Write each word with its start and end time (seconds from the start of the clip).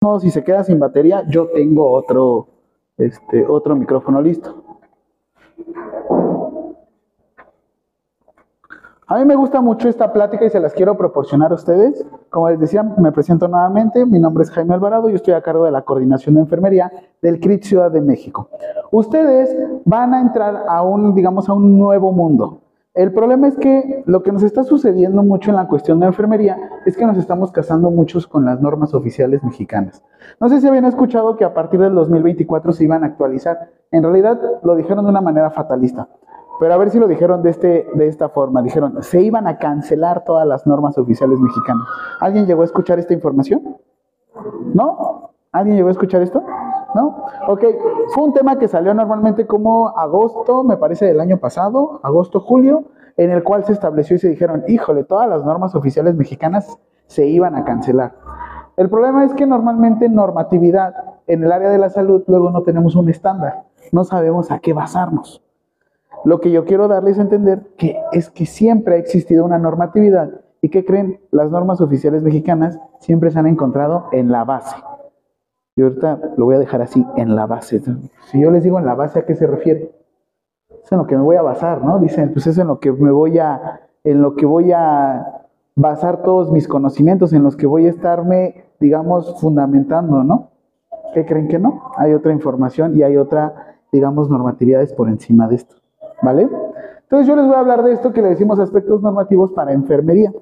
modo, 0.00 0.20
si 0.20 0.30
se 0.30 0.44
queda 0.44 0.62
sin 0.62 0.78
batería, 0.78 1.24
yo 1.26 1.48
tengo 1.48 1.90
otro, 1.90 2.46
este, 2.96 3.44
otro 3.46 3.74
micrófono 3.74 4.22
listo. 4.22 4.62
A 9.10 9.18
mí 9.18 9.24
me 9.24 9.34
gusta 9.36 9.62
mucho 9.62 9.88
esta 9.88 10.12
plática 10.12 10.44
y 10.44 10.50
se 10.50 10.60
las 10.60 10.74
quiero 10.74 10.96
proporcionar 10.96 11.50
a 11.50 11.54
ustedes. 11.54 12.06
Como 12.28 12.50
les 12.50 12.60
decía, 12.60 12.82
me 12.82 13.10
presento 13.10 13.48
nuevamente. 13.48 14.04
Mi 14.04 14.20
nombre 14.20 14.44
es 14.44 14.50
Jaime 14.50 14.74
Alvarado 14.74 15.08
y 15.08 15.14
estoy 15.14 15.32
a 15.32 15.40
cargo 15.40 15.64
de 15.64 15.70
la 15.70 15.82
coordinación 15.82 16.34
de 16.34 16.42
enfermería 16.42 16.92
del 17.22 17.40
CRIT 17.40 17.64
Ciudad 17.64 17.90
de 17.90 18.02
México. 18.02 18.50
Ustedes 18.90 19.56
van 19.86 20.12
a 20.12 20.20
entrar 20.20 20.64
a 20.68 20.82
un, 20.82 21.14
digamos, 21.14 21.48
a 21.48 21.54
un 21.54 21.78
nuevo 21.78 22.12
mundo. 22.12 22.60
El 22.94 23.12
problema 23.12 23.46
es 23.46 23.56
que 23.56 24.02
lo 24.06 24.22
que 24.22 24.32
nos 24.32 24.42
está 24.42 24.64
sucediendo 24.64 25.22
mucho 25.22 25.50
en 25.50 25.56
la 25.56 25.68
cuestión 25.68 26.00
de 26.00 26.06
enfermería 26.06 26.58
es 26.84 26.96
que 26.96 27.06
nos 27.06 27.16
estamos 27.16 27.52
casando 27.52 27.90
muchos 27.90 28.26
con 28.26 28.44
las 28.44 28.60
normas 28.60 28.94
oficiales 28.94 29.44
mexicanas. 29.44 30.02
No 30.40 30.48
sé 30.48 30.60
si 30.60 30.66
habían 30.66 30.84
escuchado 30.84 31.36
que 31.36 31.44
a 31.44 31.54
partir 31.54 31.78
del 31.80 31.94
2024 31.94 32.72
se 32.72 32.84
iban 32.84 33.04
a 33.04 33.08
actualizar. 33.08 33.70
En 33.92 34.02
realidad 34.02 34.40
lo 34.62 34.74
dijeron 34.74 35.04
de 35.04 35.10
una 35.10 35.20
manera 35.20 35.50
fatalista. 35.50 36.08
Pero 36.58 36.74
a 36.74 36.76
ver 36.76 36.90
si 36.90 36.98
lo 36.98 37.06
dijeron 37.06 37.42
de, 37.42 37.50
este, 37.50 37.86
de 37.94 38.08
esta 38.08 38.30
forma. 38.30 38.62
Dijeron, 38.62 39.02
se 39.02 39.22
iban 39.22 39.46
a 39.46 39.58
cancelar 39.58 40.24
todas 40.24 40.46
las 40.46 40.66
normas 40.66 40.98
oficiales 40.98 41.38
mexicanas. 41.38 41.86
¿Alguien 42.20 42.46
llegó 42.46 42.62
a 42.62 42.64
escuchar 42.64 42.98
esta 42.98 43.14
información? 43.14 43.76
¿No? 44.74 45.30
¿Alguien 45.52 45.76
llegó 45.76 45.88
a 45.88 45.92
escuchar 45.92 46.22
esto? 46.22 46.42
¿No? 46.94 47.24
Ok, 47.48 47.64
fue 48.14 48.24
un 48.24 48.32
tema 48.32 48.58
que 48.58 48.68
salió 48.68 48.92
normalmente 48.94 49.46
como 49.46 49.88
agosto, 49.96 50.62
me 50.64 50.76
parece, 50.76 51.06
del 51.06 51.20
año 51.20 51.38
pasado, 51.38 52.00
agosto, 52.02 52.40
julio, 52.40 52.84
en 53.16 53.30
el 53.30 53.42
cual 53.42 53.64
se 53.64 53.72
estableció 53.72 54.16
y 54.16 54.18
se 54.18 54.28
dijeron, 54.28 54.64
híjole, 54.68 55.04
todas 55.04 55.28
las 55.28 55.44
normas 55.44 55.74
oficiales 55.74 56.14
mexicanas 56.14 56.78
se 57.06 57.26
iban 57.26 57.54
a 57.56 57.64
cancelar. 57.64 58.14
El 58.76 58.88
problema 58.88 59.24
es 59.24 59.34
que 59.34 59.46
normalmente 59.46 60.08
normatividad 60.08 60.94
en 61.26 61.42
el 61.42 61.50
área 61.50 61.70
de 61.70 61.78
la 61.78 61.90
salud 61.90 62.22
luego 62.26 62.50
no 62.50 62.62
tenemos 62.62 62.94
un 62.94 63.08
estándar, 63.08 63.64
no 63.90 64.04
sabemos 64.04 64.50
a 64.50 64.60
qué 64.60 64.72
basarnos. 64.72 65.42
Lo 66.24 66.40
que 66.40 66.50
yo 66.50 66.64
quiero 66.64 66.88
darles 66.88 67.18
a 67.18 67.22
entender 67.22 67.70
que 67.76 67.96
es 68.12 68.30
que 68.30 68.46
siempre 68.46 68.94
ha 68.94 68.98
existido 68.98 69.44
una 69.44 69.58
normatividad 69.58 70.30
y 70.60 70.68
que 70.68 70.84
creen 70.84 71.20
las 71.30 71.50
normas 71.50 71.80
oficiales 71.80 72.22
mexicanas 72.22 72.78
siempre 72.98 73.30
se 73.30 73.38
han 73.38 73.46
encontrado 73.46 74.06
en 74.12 74.30
la 74.30 74.44
base. 74.44 74.76
Y 75.78 75.82
ahorita 75.82 76.32
lo 76.36 76.46
voy 76.46 76.56
a 76.56 76.58
dejar 76.58 76.82
así, 76.82 77.06
en 77.14 77.36
la 77.36 77.46
base. 77.46 77.80
Si 78.26 78.40
yo 78.40 78.50
les 78.50 78.64
digo 78.64 78.80
en 78.80 78.84
la 78.84 78.96
base, 78.96 79.20
¿a 79.20 79.24
qué 79.24 79.36
se 79.36 79.46
refiere? 79.46 79.92
Es 80.82 80.90
en 80.90 80.98
lo 80.98 81.06
que 81.06 81.16
me 81.16 81.22
voy 81.22 81.36
a 81.36 81.42
basar, 81.42 81.84
¿no? 81.84 82.00
Dicen, 82.00 82.32
pues 82.32 82.48
es 82.48 82.58
en 82.58 82.66
lo 82.66 82.80
que 82.80 82.90
me 82.90 83.12
voy 83.12 83.38
a, 83.38 83.82
en 84.02 84.20
lo 84.20 84.34
que 84.34 84.44
voy 84.44 84.72
a 84.72 85.44
basar 85.76 86.24
todos 86.24 86.50
mis 86.50 86.66
conocimientos, 86.66 87.32
en 87.32 87.44
los 87.44 87.54
que 87.54 87.68
voy 87.68 87.86
a 87.86 87.90
estarme, 87.90 88.64
digamos, 88.80 89.40
fundamentando, 89.40 90.24
¿no? 90.24 90.50
¿Qué 91.14 91.24
creen 91.24 91.46
que 91.46 91.60
no? 91.60 91.92
Hay 91.96 92.12
otra 92.12 92.32
información 92.32 92.96
y 92.96 93.04
hay 93.04 93.16
otra, 93.16 93.76
digamos, 93.92 94.28
normatividades 94.28 94.92
por 94.92 95.08
encima 95.08 95.46
de 95.46 95.54
esto. 95.54 95.76
¿Vale? 96.22 96.48
Entonces 97.02 97.28
yo 97.28 97.36
les 97.36 97.46
voy 97.46 97.54
a 97.54 97.60
hablar 97.60 97.84
de 97.84 97.92
esto 97.92 98.12
que 98.12 98.20
le 98.20 98.30
decimos 98.30 98.58
aspectos 98.58 99.00
normativos 99.00 99.52
para 99.52 99.72
enfermería. 99.72 100.32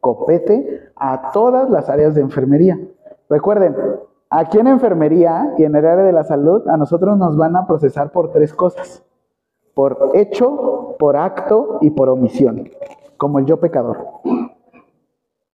Copete 0.00 0.88
a 0.96 1.32
todas 1.32 1.68
las 1.68 1.90
áreas 1.90 2.14
de 2.14 2.22
enfermería. 2.22 2.80
Recuerden, 3.28 3.76
aquí 4.30 4.58
en 4.58 4.66
enfermería 4.66 5.54
y 5.58 5.64
en 5.64 5.74
el 5.74 5.86
área 5.86 6.04
de 6.04 6.12
la 6.12 6.24
salud 6.24 6.66
a 6.68 6.76
nosotros 6.76 7.16
nos 7.18 7.36
van 7.36 7.56
a 7.56 7.66
procesar 7.66 8.10
por 8.10 8.32
tres 8.32 8.52
cosas. 8.52 9.04
Por 9.74 10.10
hecho, 10.14 10.96
por 10.98 11.16
acto 11.16 11.78
y 11.80 11.90
por 11.90 12.08
omisión. 12.08 12.68
Como 13.16 13.38
el 13.38 13.46
yo 13.46 13.58
pecador. 13.58 13.98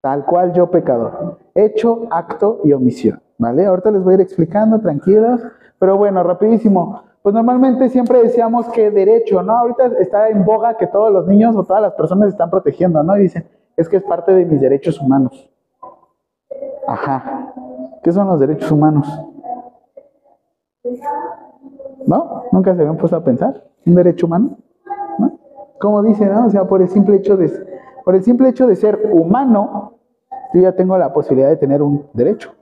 Tal 0.01 0.25
cual 0.25 0.53
yo 0.53 0.69
pecador. 0.69 1.37
Hecho, 1.55 2.07
acto 2.11 2.59
y 2.63 2.73
omisión. 2.73 3.21
¿Vale? 3.37 3.65
Ahorita 3.65 3.91
les 3.91 4.03
voy 4.03 4.13
a 4.13 4.15
ir 4.15 4.21
explicando, 4.21 4.79
tranquilos. 4.79 5.41
Pero 5.77 5.97
bueno, 5.97 6.23
rapidísimo. 6.23 7.01
Pues 7.21 7.35
normalmente 7.35 7.89
siempre 7.89 8.21
decíamos 8.21 8.67
que 8.69 8.91
derecho, 8.91 9.43
¿no? 9.43 9.57
Ahorita 9.57 9.87
está 9.99 10.29
en 10.29 10.45
boga 10.45 10.77
que 10.77 10.87
todos 10.87 11.11
los 11.11 11.27
niños 11.27 11.55
o 11.55 11.63
todas 11.63 11.81
las 11.81 11.93
personas 11.93 12.29
están 12.29 12.49
protegiendo, 12.49 13.03
¿no? 13.03 13.17
Y 13.17 13.23
dicen, 13.23 13.47
es 13.75 13.87
que 13.89 13.97
es 13.97 14.03
parte 14.03 14.33
de 14.33 14.45
mis 14.45 14.59
derechos 14.61 14.99
humanos. 14.99 15.49
Ajá. 16.87 17.53
¿Qué 18.03 18.11
son 18.11 18.27
los 18.27 18.39
derechos 18.39 18.71
humanos? 18.71 19.07
¿No? 22.05 22.43
¿Nunca 22.51 22.73
se 22.75 22.81
habían 22.81 22.97
puesto 22.97 23.17
a 23.17 23.23
pensar? 23.23 23.63
¿Un 23.85 23.95
derecho 23.95 24.25
humano? 24.25 24.57
¿No? 25.17 25.39
Como 25.79 26.01
dice, 26.03 26.25
¿no? 26.25 26.47
O 26.47 26.49
sea, 26.49 26.65
por 26.65 26.81
el 26.81 26.89
simple 26.89 27.17
hecho 27.17 27.37
de, 27.37 27.51
por 28.03 28.15
el 28.15 28.23
simple 28.23 28.49
hecho 28.49 28.67
de 28.67 28.75
ser 28.75 29.09
humano, 29.11 29.93
yo 30.53 30.61
ya 30.61 30.75
tengo 30.75 30.97
la 30.97 31.13
posibilidad 31.13 31.49
de 31.49 31.57
tener 31.57 31.81
un 31.81 32.07
derecho. 32.13 32.53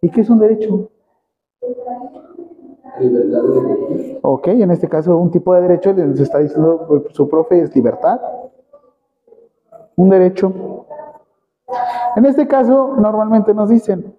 ¿Y 0.00 0.10
qué 0.10 0.20
es 0.20 0.30
un 0.30 0.38
derecho? 0.38 0.90
Libertad 3.00 3.42
de 3.42 4.18
Ok, 4.22 4.48
en 4.48 4.70
este 4.70 4.88
caso 4.88 5.16
un 5.16 5.30
tipo 5.30 5.54
de 5.54 5.62
derecho, 5.62 5.92
les 5.92 6.20
está 6.20 6.38
diciendo 6.38 6.84
pues, 6.88 7.02
su 7.10 7.28
profe, 7.28 7.60
es 7.60 7.74
libertad. 7.74 8.20
Un 9.96 10.08
derecho. 10.08 10.86
En 12.16 12.26
este 12.26 12.46
caso, 12.46 12.94
normalmente 12.96 13.52
nos 13.54 13.68
dicen, 13.68 14.17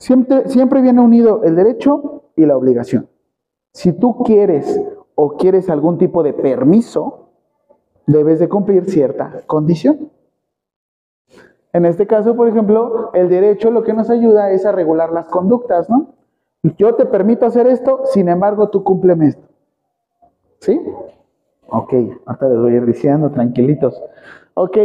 siempre, 0.00 0.48
siempre 0.48 0.82
viene 0.82 1.00
unido 1.00 1.42
el 1.44 1.54
derecho 1.54 2.24
y 2.34 2.46
la 2.46 2.56
obligación. 2.56 3.08
Si 3.72 3.92
tú 3.92 4.24
quieres 4.24 4.80
o 5.14 5.36
quieres 5.36 5.70
algún 5.70 5.98
tipo 5.98 6.24
de 6.24 6.32
permiso, 6.32 7.28
debes 8.06 8.40
de 8.40 8.48
cumplir 8.48 8.90
cierta 8.90 9.42
condición. 9.46 10.10
En 11.72 11.84
este 11.84 12.08
caso, 12.08 12.34
por 12.34 12.48
ejemplo, 12.48 13.10
el 13.14 13.28
derecho 13.28 13.70
lo 13.70 13.84
que 13.84 13.92
nos 13.92 14.10
ayuda 14.10 14.50
es 14.50 14.66
a 14.66 14.72
regular 14.72 15.12
las 15.12 15.26
conductas, 15.26 15.88
¿no? 15.88 16.14
Yo 16.76 16.96
te 16.96 17.06
permito 17.06 17.46
hacer 17.46 17.68
esto, 17.68 18.00
sin 18.06 18.28
embargo, 18.28 18.70
tú 18.70 18.82
cúmpleme 18.82 19.28
esto. 19.28 19.46
¿Sí? 20.58 20.80
Ok, 21.70 21.92
ahorita 22.26 22.48
les 22.48 22.58
voy 22.58 22.72
a 22.72 22.76
ir 22.76 22.86
diciendo, 22.86 23.30
tranquilitos. 23.30 24.02
Ok, 24.54 24.76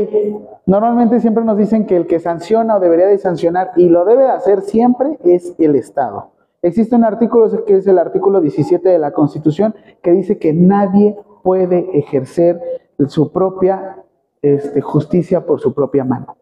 normalmente 0.65 1.19
siempre 1.19 1.43
nos 1.43 1.57
dicen 1.57 1.85
que 1.85 1.97
el 1.97 2.05
que 2.05 2.19
sanciona 2.19 2.77
o 2.77 2.79
debería 2.79 3.07
de 3.07 3.17
sancionar 3.17 3.71
y 3.75 3.89
lo 3.89 4.05
debe 4.05 4.23
de 4.23 4.29
hacer 4.29 4.61
siempre 4.61 5.17
es 5.23 5.55
el 5.57 5.75
Estado. 5.75 6.31
Existe 6.61 6.95
un 6.95 7.03
artículo 7.03 7.65
que 7.65 7.77
es 7.77 7.87
el 7.87 7.97
artículo 7.97 8.39
17 8.39 8.87
de 8.87 8.99
la 8.99 9.11
Constitución 9.11 9.75
que 10.01 10.11
dice 10.11 10.37
que 10.37 10.53
nadie 10.53 11.17
puede 11.43 11.97
ejercer 11.97 12.61
su 13.07 13.31
propia 13.31 14.03
este, 14.41 14.81
justicia 14.81 15.45
por 15.45 15.59
su 15.59 15.73
propia 15.73 16.03
mano. 16.03 16.37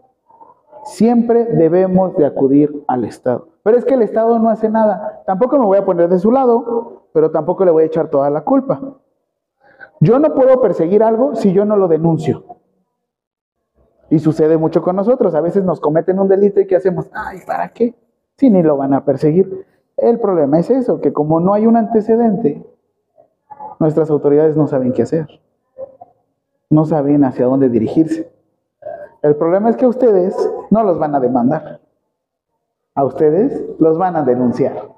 Siempre 0.84 1.46
debemos 1.46 2.16
de 2.18 2.26
acudir 2.26 2.84
al 2.88 3.06
Estado. 3.06 3.48
Pero 3.64 3.78
es 3.78 3.86
que 3.86 3.94
el 3.94 4.02
Estado 4.02 4.38
no 4.40 4.50
hace 4.50 4.70
nada. 4.70 5.24
Tampoco 5.26 5.58
me 5.58 5.66
voy 5.66 5.78
a 5.78 5.86
poner 5.86 6.10
de 6.10 6.20
su 6.20 6.32
lado, 6.32 7.08
pero 7.14 7.32
tampoco 7.32 7.64
le 7.64 7.72
voy 7.72 7.84
a 7.84 7.88
echar 7.88 8.10
toda 8.10 8.30
la 8.30 8.42
culpa. 8.42 8.82
Yo 10.04 10.20
no 10.20 10.34
puedo 10.34 10.60
perseguir 10.60 11.02
algo 11.02 11.34
si 11.36 11.54
yo 11.54 11.64
no 11.64 11.78
lo 11.78 11.88
denuncio. 11.88 12.44
Y 14.10 14.20
sucede 14.20 14.58
mucho 14.58 14.82
con 14.82 14.98
nosotros. 14.98 15.34
A 15.34 15.40
veces 15.40 15.64
nos 15.64 15.80
cometen 15.80 16.20
un 16.20 16.28
delito 16.28 16.60
y 16.60 16.68
¿qué 16.68 16.76
hacemos? 16.76 17.10
Ay, 17.14 17.40
¿para 17.48 17.70
qué? 17.70 17.96
Si 18.36 18.50
ni 18.50 18.62
lo 18.62 18.76
van 18.76 18.94
a 18.94 19.06
perseguir. 19.06 19.66
El 19.96 20.20
problema 20.20 20.60
es 20.60 20.70
eso, 20.70 21.00
que 21.00 21.14
como 21.14 21.40
no 21.40 21.54
hay 21.54 21.66
un 21.66 21.78
antecedente, 21.78 22.66
nuestras 23.80 24.10
autoridades 24.10 24.58
no 24.58 24.68
saben 24.68 24.92
qué 24.92 25.04
hacer. 25.04 25.28
No 26.70 26.84
saben 26.86 27.24
hacia 27.24 27.46
dónde 27.46 27.70
dirigirse. 27.70 28.30
El 29.22 29.38
problema 29.38 29.70
es 29.70 29.78
que 29.78 29.88
ustedes 29.88 30.36
no 30.70 30.84
los 30.84 31.00
van 31.00 31.16
a 31.16 31.22
demandar 31.22 31.80
a 32.96 33.06
ustedes 33.06 33.66
los 33.80 33.98
van 33.98 34.16
a 34.16 34.24
denunciar. 34.24 34.90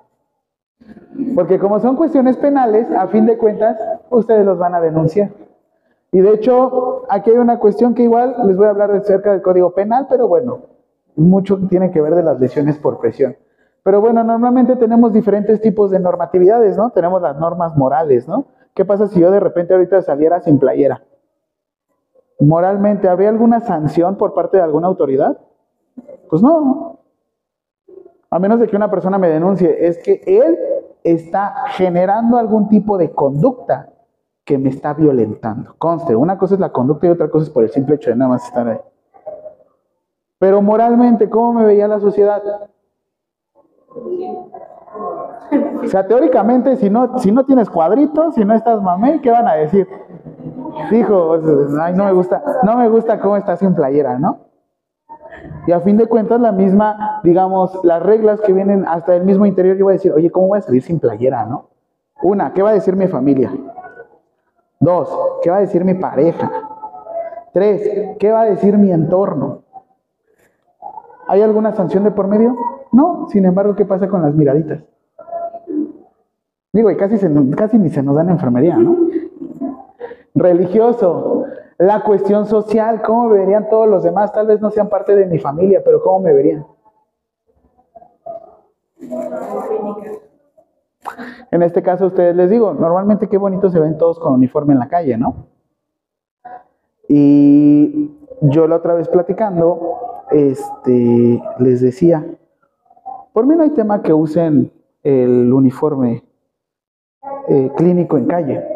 Porque 1.34 1.60
como 1.60 1.80
son 1.80 1.96
cuestiones 1.96 2.38
penales, 2.38 2.90
a 2.92 3.08
fin 3.08 3.26
de 3.26 3.38
cuentas, 3.38 3.78
ustedes 4.10 4.46
los 4.46 4.58
van 4.58 4.76
a 4.76 4.82
denunciar. 4.82 5.32
Y 6.12 6.20
de 6.20 6.34
hecho, 6.34 7.04
aquí 7.10 7.32
hay 7.32 7.38
una 7.38 7.60
cuestión 7.60 7.94
que 7.94 8.04
igual 8.04 8.36
les 8.46 8.56
voy 8.56 8.68
a 8.68 8.70
hablar 8.70 8.92
acerca 8.92 9.32
del 9.32 9.42
Código 9.42 9.74
Penal, 9.74 10.08
pero 10.10 10.28
bueno, 10.28 10.62
mucho 11.16 11.58
tiene 11.70 11.92
que 11.92 12.02
ver 12.02 12.16
de 12.16 12.24
las 12.24 12.40
lesiones 12.40 12.78
por 12.78 13.00
presión. 13.00 13.36
Pero 13.84 14.02
bueno, 14.02 14.24
normalmente 14.24 14.76
tenemos 14.78 15.14
diferentes 15.14 15.62
tipos 15.62 15.92
de 15.92 16.00
normatividades, 16.00 16.78
¿no? 16.78 16.92
Tenemos 16.92 17.22
las 17.22 17.38
normas 17.38 17.76
morales, 17.76 18.28
¿no? 18.28 18.46
¿Qué 18.74 18.84
pasa 18.84 19.08
si 19.08 19.20
yo 19.20 19.32
de 19.32 19.40
repente 19.40 19.74
ahorita 19.74 20.02
saliera 20.02 20.42
sin 20.42 20.58
playera? 20.58 21.04
Moralmente, 22.40 23.08
¿habría 23.08 23.30
alguna 23.30 23.60
sanción 23.62 24.18
por 24.18 24.34
parte 24.34 24.58
de 24.58 24.64
alguna 24.64 24.88
autoridad? 24.88 25.38
Pues 26.30 26.42
no, 26.42 27.00
a 28.30 28.40
menos 28.40 28.60
de 28.60 28.68
que 28.68 28.76
una 28.76 28.90
persona 28.90 29.18
me 29.18 29.30
denuncie, 29.30 29.88
es 29.88 29.98
que 30.00 30.22
él 30.26 30.58
está 31.06 31.54
generando 31.70 32.38
algún 32.38 32.68
tipo 32.68 32.98
de 32.98 33.12
conducta 33.12 33.90
que 34.44 34.58
me 34.58 34.70
está 34.70 34.94
violentando. 34.94 35.76
Conste, 35.78 36.16
una 36.16 36.38
cosa 36.38 36.56
es 36.56 36.60
la 36.60 36.72
conducta 36.72 37.08
y 37.08 37.12
otra 37.12 37.30
cosa 37.30 37.46
es 37.46 37.50
por 37.52 37.64
el 37.64 37.70
simple 37.70 37.96
hecho 37.96 38.10
de 38.10 38.16
nada 38.16 38.30
más 38.32 38.46
estar 38.46 38.68
ahí. 38.68 38.80
Pero 40.40 40.62
moralmente, 40.62 41.30
¿cómo 41.30 41.54
me 41.54 41.66
veía 41.66 41.88
la 41.88 42.00
sociedad? 42.00 42.42
O 45.84 45.88
sea, 45.88 46.08
teóricamente, 46.08 46.76
si 46.78 46.90
no, 46.90 47.20
si 47.20 47.32
no 47.32 47.46
tienes 47.46 47.70
cuadritos, 47.70 48.36
si 48.36 48.44
no 48.44 48.56
estás 48.56 48.82
mamé, 48.82 49.22
¿qué 49.22 49.30
van 49.30 49.48
a 49.48 49.54
decir? 49.54 49.88
Dijo, 50.90 51.40
ay, 51.80 51.94
no 51.94 52.06
me 52.06 52.14
gusta, 52.14 52.44
no 52.64 52.78
me 52.78 52.90
gusta 52.90 53.20
cómo 53.20 53.38
estás 53.38 53.60
sin 53.60 53.76
playera, 53.76 54.18
¿no? 54.18 54.45
Y 55.68 55.72
a 55.72 55.80
fin 55.80 55.98
de 55.98 56.06
cuentas, 56.08 56.40
la 56.40 56.52
misma, 56.52 57.22
digamos, 57.24 57.80
las 57.84 58.02
reglas 58.04 58.40
que 58.42 58.54
vienen 58.54 58.86
hasta 58.88 59.16
el 59.16 59.24
mismo 59.24 59.46
interior, 59.46 59.78
yo 59.78 59.86
voy 59.86 59.94
a 59.94 59.98
decir, 59.98 60.12
oye, 60.12 60.30
¿cómo 60.30 60.48
voy 60.48 60.60
a 60.60 60.62
salir 60.62 60.82
sin 60.84 61.00
playera, 61.00 61.46
no? 61.46 61.70
Una, 62.22 62.54
¿qué 62.54 62.62
va 62.62 62.70
a 62.70 62.74
decir 62.74 62.96
mi 62.96 63.08
familia? 63.08 63.52
Dos, 64.80 65.10
¿qué 65.42 65.50
va 65.50 65.58
a 65.58 65.62
decir 65.62 65.84
mi 65.84 65.96
pareja? 65.96 66.52
Tres, 67.54 68.16
¿qué 68.20 68.32
va 68.32 68.42
a 68.42 68.46
decir 68.46 68.78
mi 68.78 68.92
entorno? 68.92 69.64
¿Hay 71.28 71.42
alguna 71.42 71.74
sanción 71.74 72.04
de 72.04 72.12
por 72.12 72.28
medio? 72.28 72.56
No, 72.92 73.28
sin 73.30 73.46
embargo, 73.46 73.76
¿qué 73.76 73.86
pasa 73.86 74.08
con 74.08 74.22
las 74.22 74.36
miraditas? 74.36 74.84
Digo, 76.72 76.92
y 76.92 76.98
casi, 76.98 77.78
ni 77.78 77.90
se 77.90 78.04
nos 78.04 78.16
dan 78.16 78.30
enfermería, 78.30 78.78
¿no? 78.78 78.98
Religioso, 80.36 81.35
la 81.78 82.04
cuestión 82.04 82.46
social, 82.46 83.02
¿cómo 83.02 83.30
me 83.30 83.40
verían 83.40 83.70
todos 83.70 83.88
los 83.88 84.04
demás? 84.04 84.32
Tal 84.32 84.48
vez 84.48 84.62
no 84.62 84.72
sean 84.72 84.90
parte 84.90 85.16
de 85.16 85.26
mi 85.26 85.40
familia, 85.40 85.82
pero 85.84 86.02
¿cómo 86.02 86.22
me 86.22 86.34
verían? 86.34 86.66
En 91.52 91.62
este 91.62 91.84
caso, 91.84 92.08
ustedes 92.08 92.36
les 92.36 92.50
digo, 92.50 92.74
normalmente 92.74 93.28
qué 93.28 93.38
bonito 93.38 93.70
se 93.70 93.80
ven 93.80 93.98
todos 93.98 94.20
con 94.20 94.34
uniforme 94.34 94.74
en 94.74 94.80
la 94.80 94.88
calle, 94.88 95.18
¿no? 95.18 95.48
Y 97.08 98.12
yo 98.42 98.68
la 98.68 98.78
otra 98.78 98.94
vez 98.94 99.08
platicando, 99.08 100.26
este, 100.32 101.42
les 101.60 101.82
decía, 101.82 102.26
por 103.34 103.46
mí 103.46 103.56
no 103.56 103.64
hay 103.64 103.70
tema 103.72 104.02
que 104.02 104.14
usen 104.14 104.72
el 105.04 105.54
uniforme 105.54 106.24
eh, 107.48 107.72
clínico 107.76 108.18
en 108.18 108.26
calle. 108.26 108.75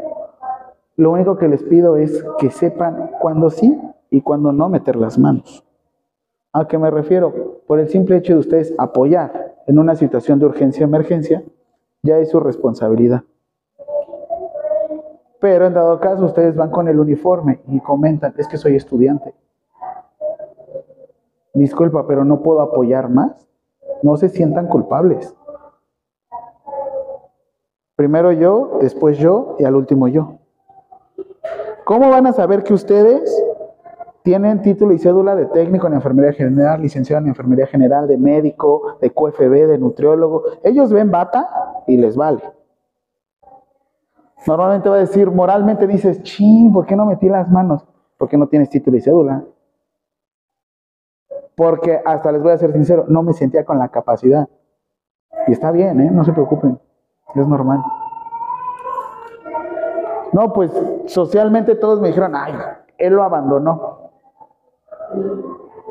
Lo 1.00 1.12
único 1.12 1.38
que 1.38 1.48
les 1.48 1.64
pido 1.64 1.96
es 1.96 2.26
que 2.40 2.52
sepan 2.52 3.12
cuándo 3.22 3.50
sí 3.50 3.80
y 4.10 4.20
cuándo 4.20 4.52
no 4.52 4.68
meter 4.68 4.98
las 4.98 5.18
manos. 5.18 5.66
¿A 6.52 6.68
qué 6.68 6.78
me 6.78 6.92
refiero? 6.92 7.62
Por 7.68 7.80
el 7.80 7.88
simple 7.88 8.18
hecho 8.18 8.34
de 8.34 8.40
ustedes 8.40 8.76
apoyar 8.78 9.56
en 9.66 9.80
una 9.80 9.96
situación 9.96 10.40
de 10.40 10.48
urgencia 10.48 10.84
emergencia, 10.84 11.42
ya 12.04 12.18
es 12.18 12.30
su 12.30 12.42
responsabilidad. 12.42 13.24
Pero 15.40 15.68
en 15.68 15.74
dado 15.74 16.02
caso 16.02 16.26
ustedes 16.26 16.58
van 16.58 16.70
con 16.70 16.90
el 16.90 17.00
uniforme 17.00 17.62
y 17.70 17.80
comentan, 17.80 18.34
es 18.38 18.50
que 18.50 18.58
soy 18.58 18.76
estudiante. 18.76 19.34
Disculpa, 21.54 22.06
pero 22.08 22.26
no 22.26 22.42
puedo 22.42 22.60
apoyar 22.60 23.08
más. 23.08 23.48
No 24.04 24.18
se 24.18 24.28
sientan 24.28 24.68
culpables. 24.68 25.34
Primero 27.96 28.34
yo, 28.34 28.80
después 28.82 29.18
yo 29.18 29.56
y 29.60 29.64
al 29.64 29.76
último 29.76 30.10
yo. 30.10 30.39
¿Cómo 31.90 32.12
van 32.12 32.28
a 32.28 32.34
saber 32.34 32.64
que 32.64 32.76
ustedes 32.76 33.36
tienen 34.22 34.62
título 34.62 34.94
y 34.94 35.00
cédula 35.00 35.36
de 35.36 35.48
técnico 35.48 35.88
en 35.88 35.96
enfermería 35.96 36.34
general, 36.34 36.84
licenciado 36.84 37.20
en 37.24 37.30
enfermería 37.30 37.66
general, 37.66 38.08
de 38.08 38.16
médico, 38.16 39.00
de 39.02 39.10
QFB, 39.10 39.66
de 39.66 39.80
nutriólogo? 39.80 40.44
Ellos 40.62 40.94
ven 40.94 41.10
bata 41.10 41.50
y 41.88 41.98
les 41.98 42.16
vale. 42.16 42.44
Normalmente 44.46 44.88
va 44.88 44.98
a 44.98 45.00
decir, 45.00 45.32
moralmente 45.32 45.88
dices, 45.88 46.22
ching, 46.22 46.72
¿por 46.72 46.86
qué 46.86 46.96
no 46.96 47.08
metí 47.08 47.28
las 47.28 47.50
manos? 47.50 47.84
Porque 48.20 48.38
no 48.38 48.48
tienes 48.48 48.70
título 48.70 48.96
y 48.96 49.02
cédula. 49.02 49.44
Porque 51.56 52.00
hasta 52.06 52.32
les 52.32 52.44
voy 52.44 52.52
a 52.52 52.58
ser 52.60 52.72
sincero, 52.72 53.06
no 53.08 53.24
me 53.24 53.34
sentía 53.34 53.66
con 53.66 53.80
la 53.80 53.90
capacidad. 53.90 54.48
Y 55.48 55.54
está 55.54 55.72
bien, 55.72 56.00
¿eh? 56.02 56.12
no 56.12 56.24
se 56.24 56.34
preocupen, 56.34 56.80
es 57.34 57.48
normal. 57.48 57.82
No, 60.34 60.54
pues 60.54 60.72
socialmente 61.08 61.76
todos 61.76 62.00
me 62.00 62.10
dijeron, 62.10 62.36
ay, 62.36 62.54
él 62.98 63.14
lo 63.14 63.24
abandonó. 63.24 64.12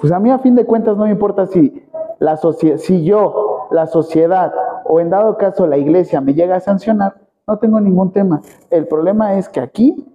Pues 0.00 0.12
a 0.12 0.20
mí 0.20 0.30
a 0.30 0.38
fin 0.38 0.54
de 0.54 0.64
cuentas 0.64 0.96
no 0.96 1.04
me 1.04 1.10
importa 1.10 1.46
si, 1.46 1.84
la 2.18 2.36
si 2.36 3.04
yo, 3.04 3.68
la 3.70 3.86
sociedad 3.86 4.52
o 4.84 5.00
en 5.00 5.10
dado 5.10 5.36
caso 5.36 5.66
la 5.66 5.76
iglesia 5.76 6.20
me 6.20 6.34
llega 6.34 6.56
a 6.56 6.60
sancionar, 6.60 7.16
no 7.46 7.58
tengo 7.58 7.80
ningún 7.80 8.12
tema. 8.12 8.40
El 8.70 8.86
problema 8.86 9.34
es 9.34 9.48
que 9.48 9.60
aquí 9.60 10.06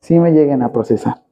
sí 0.00 0.18
me 0.18 0.32
lleguen 0.32 0.62
a 0.62 0.72
procesar. 0.72 1.22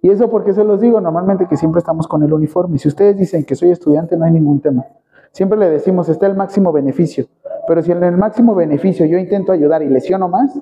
Y 0.00 0.10
eso 0.10 0.28
porque 0.28 0.52
se 0.52 0.64
los 0.64 0.80
digo, 0.80 1.00
normalmente 1.00 1.46
que 1.46 1.56
siempre 1.56 1.78
estamos 1.78 2.08
con 2.08 2.22
el 2.22 2.32
uniforme. 2.32 2.78
Si 2.78 2.88
ustedes 2.88 3.16
dicen 3.16 3.44
que 3.44 3.54
soy 3.54 3.70
estudiante, 3.70 4.16
no 4.16 4.24
hay 4.24 4.32
ningún 4.32 4.60
tema. 4.60 4.84
Siempre 5.30 5.58
le 5.58 5.70
decimos, 5.70 6.08
está 6.08 6.26
el 6.26 6.34
máximo 6.34 6.72
beneficio. 6.72 7.26
Pero 7.68 7.82
si 7.82 7.92
en 7.92 8.02
el 8.02 8.16
máximo 8.16 8.54
beneficio 8.54 9.06
yo 9.06 9.16
intento 9.16 9.52
ayudar 9.52 9.82
y 9.82 9.88
lesiono 9.88 10.28
más, 10.28 10.60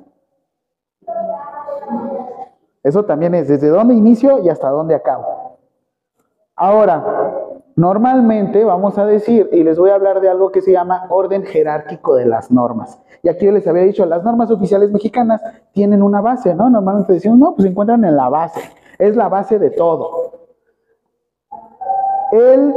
eso 2.82 3.05
también 3.05 3.35
es 3.35 3.49
desde 3.49 3.69
dónde 3.69 3.94
inicio 3.94 4.41
y 4.43 4.49
hasta 4.49 4.71
dónde 4.71 4.94
acabo. 4.94 5.59
Ahora, 6.56 7.32
normalmente 7.77 8.65
vamos 8.65 8.99
a 8.99 9.06
decir, 9.06 9.49
y 9.53 9.65
les 9.65 9.79
voy 9.79 9.91
a 9.91 9.94
hablar 9.94 10.21
de 10.21 10.29
algo 10.29 10.50
que 10.50 10.61
se 10.61 10.73
llama 10.73 11.06
orden 11.11 11.44
jerárquico 11.44 12.15
de 12.15 12.27
las 12.27 12.50
normas. 12.50 13.00
Y 13.23 13.29
aquí 13.29 13.47
yo 13.47 13.53
les 13.53 13.67
había 13.67 13.82
dicho, 13.82 14.05
las 14.06 14.25
normas 14.25 14.50
oficiales 14.50 14.91
mexicanas 14.91 15.43
tienen 15.73 16.03
una 16.03 16.21
base, 16.21 16.55
¿no? 16.55 16.71
Normalmente 16.71 17.12
decimos, 17.12 17.38
no, 17.38 17.55
pues 17.55 17.65
se 17.65 17.71
encuentran 17.71 18.05
en 18.05 18.17
la 18.17 18.29
base. 18.29 18.61
Es 18.99 19.17
la 19.17 19.29
base 19.29 19.59
de 19.59 19.71
todo. 19.71 20.32
El, 22.32 22.73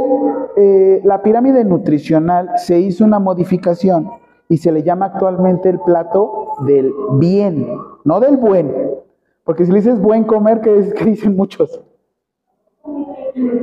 eh, 0.56 1.00
la 1.04 1.22
pirámide 1.22 1.64
nutricional 1.64 2.50
se 2.56 2.78
hizo 2.78 3.04
una 3.04 3.18
modificación 3.18 4.10
y 4.48 4.58
se 4.58 4.72
le 4.72 4.82
llama 4.82 5.06
actualmente 5.06 5.68
el 5.68 5.78
plato 5.80 6.54
del 6.66 6.92
bien, 7.12 7.68
no 8.04 8.20
del 8.20 8.36
buen, 8.36 9.03
porque 9.44 9.64
si 9.64 9.72
le 9.72 9.78
dices 9.78 10.00
buen 10.00 10.24
comer, 10.24 10.60
¿qué, 10.62 11.04
dicen 11.04 11.36
muchos? 11.36 11.82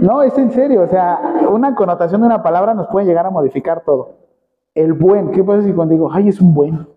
No, 0.02 0.22
es 0.22 0.38
en 0.38 0.52
serio, 0.52 0.82
o 0.82 0.88
sea, 0.88 1.20
una 1.50 1.76
connotación 1.76 2.22
de 2.22 2.28
una 2.28 2.44
palabra 2.44 2.74
nos 2.74 2.88
puede 2.88 3.06
llegar 3.06 3.26
a 3.26 3.30
modificar 3.30 3.84
todo. 3.86 4.16
El 4.76 4.94
buen, 4.94 5.32
¿qué 5.32 5.44
pasa 5.44 5.64
si 5.64 5.74
cuando 5.74 5.94
digo, 5.94 6.12
ay, 6.12 6.30
es 6.30 6.42
un 6.42 6.54
buen? 6.54 6.88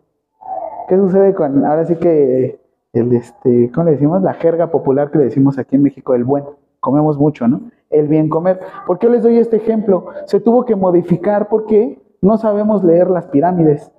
¿Qué 0.88 0.96
sucede 0.96 1.34
con, 1.34 1.64
ahora 1.64 1.84
sí 1.84 1.96
que, 1.96 2.60
el, 2.92 3.12
este, 3.12 3.70
¿cómo 3.72 3.86
le 3.86 3.92
decimos? 3.92 4.22
La 4.22 4.34
jerga 4.34 4.68
popular 4.68 5.10
que 5.10 5.18
le 5.18 5.24
decimos 5.24 5.58
aquí 5.58 5.76
en 5.76 5.82
México, 5.82 6.14
el 6.14 6.24
buen. 6.24 6.44
Comemos 6.80 7.18
mucho, 7.18 7.48
¿no? 7.48 7.62
El 7.90 8.08
bien 8.08 8.28
comer. 8.28 8.60
¿Por 8.86 8.98
qué 8.98 9.08
les 9.08 9.22
doy 9.22 9.38
este 9.38 9.56
ejemplo? 9.56 10.06
Se 10.26 10.38
tuvo 10.40 10.64
que 10.64 10.76
modificar 10.76 11.48
porque 11.48 12.02
no 12.20 12.36
sabemos 12.36 12.84
leer 12.84 13.08
las 13.08 13.26
pirámides. 13.26 13.90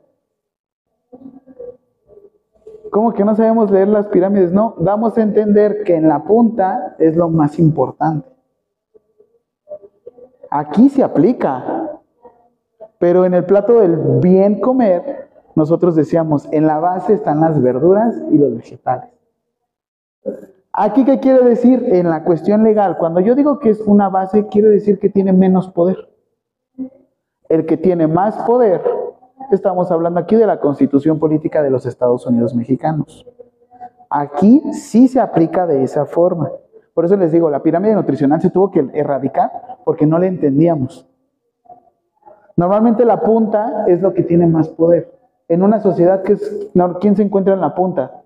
¿Cómo 2.96 3.14
que 3.14 3.26
no 3.26 3.36
sabemos 3.36 3.70
leer 3.72 3.90
las 3.90 4.08
pirámides? 4.08 4.54
No, 4.54 4.74
damos 4.78 5.18
a 5.18 5.22
entender 5.22 5.84
que 5.84 5.98
en 5.98 6.08
la 6.08 6.24
punta 6.24 6.96
es 6.98 7.18
lo 7.18 7.28
más 7.28 7.60
importante. 7.60 8.26
Aquí 10.50 10.88
se 10.88 11.04
aplica, 11.04 12.00
pero 12.98 13.26
en 13.26 13.34
el 13.34 13.44
plato 13.44 13.82
del 13.82 13.98
bien 14.22 14.62
comer, 14.62 15.28
nosotros 15.56 15.98
decíamos, 15.98 16.48
en 16.54 16.68
la 16.68 16.80
base 16.80 17.12
están 17.12 17.42
las 17.42 17.62
verduras 17.62 18.16
y 18.32 18.38
los 18.38 18.56
vegetales. 18.56 19.10
Aquí, 20.72 21.04
¿qué 21.04 21.20
quiere 21.20 21.44
decir? 21.44 21.84
En 21.94 22.10
la 22.10 22.24
cuestión 22.24 22.64
legal, 22.64 22.96
cuando 22.98 23.20
yo 23.20 23.36
digo 23.36 23.60
que 23.60 23.72
es 23.72 23.82
una 23.82 24.08
base, 24.08 24.48
quiere 24.48 24.70
decir 24.70 25.00
que 25.00 25.10
tiene 25.10 25.34
menos 25.34 25.68
poder. 25.68 25.98
El 27.50 27.66
que 27.66 27.76
tiene 27.76 28.08
más 28.08 28.38
poder 28.44 28.95
Estamos 29.52 29.92
hablando 29.92 30.20
aquí 30.20 30.36
de 30.36 30.48
la 30.48 30.60
constitución 30.60 31.20
política 31.20 31.62
de 31.62 31.70
los 31.70 31.86
Estados 31.86 32.26
Unidos 32.26 32.56
mexicanos. 32.56 33.26
Aquí 34.10 34.62
sí 34.74 35.08
se 35.08 35.20
aplica 35.20 35.68
de 35.68 35.84
esa 35.84 36.06
forma. 36.06 36.52
Por 36.94 37.06
eso 37.06 37.16
les 37.16 37.32
digo, 37.32 37.50
la 37.50 37.62
pirámide 37.62 37.94
nutricional 37.94 38.42
se 38.42 38.50
tuvo 38.50 38.72
que 38.72 38.88
erradicar 38.94 39.52
porque 39.84 40.08
no 40.08 40.18
le 40.18 40.28
entendíamos. 40.28 41.08
Normalmente 42.56 43.06
la 43.06 43.22
punta 43.22 43.86
es 43.88 44.02
lo 44.02 44.14
que 44.14 44.24
tiene 44.24 44.48
más 44.48 44.70
poder. 44.70 45.14
En 45.48 45.62
una 45.62 45.80
sociedad 45.80 46.24
que 46.24 46.34
es, 46.34 46.70
¿quién 47.00 47.16
se 47.16 47.24
encuentra 47.24 47.54
en 47.54 47.62
la 47.62 47.76
punta? 47.76 48.24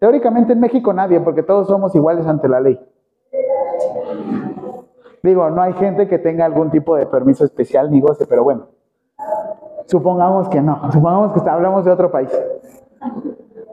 Teóricamente 0.00 0.52
en 0.52 0.60
México 0.60 0.92
nadie, 0.92 1.20
porque 1.20 1.42
todos 1.42 1.68
somos 1.68 1.94
iguales 1.94 2.26
ante 2.26 2.48
la 2.48 2.60
ley. 2.60 2.80
Digo, 5.22 5.48
no 5.50 5.62
hay 5.62 5.74
gente 5.74 6.08
que 6.08 6.18
tenga 6.18 6.44
algún 6.44 6.70
tipo 6.70 6.96
de 6.96 7.06
permiso 7.06 7.44
especial 7.44 7.90
ni 7.90 8.00
goce, 8.00 8.26
pero 8.26 8.42
bueno. 8.44 8.75
Supongamos 9.86 10.48
que 10.48 10.60
no, 10.60 10.80
supongamos 10.92 11.32
que 11.32 11.48
hablamos 11.48 11.84
de 11.84 11.90
otro 11.90 12.10
país. 12.10 12.30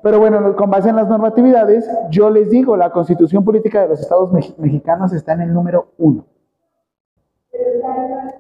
Pero 0.02 0.20
bueno, 0.20 0.56
con 0.56 0.70
base 0.70 0.90
en 0.90 0.98
las 0.98 1.08
normatividades, 1.08 1.90
yo 2.10 2.30
les 2.30 2.50
digo, 2.50 2.76
la 2.76 2.92
constitución 2.92 3.46
política 3.46 3.82
de 3.82 3.88
los 3.88 4.02
estados 4.02 4.32
mexicanos 4.58 5.14
está 5.14 5.34
en 5.34 5.42
el 5.42 5.54
número 5.54 5.94
uno. 5.98 6.26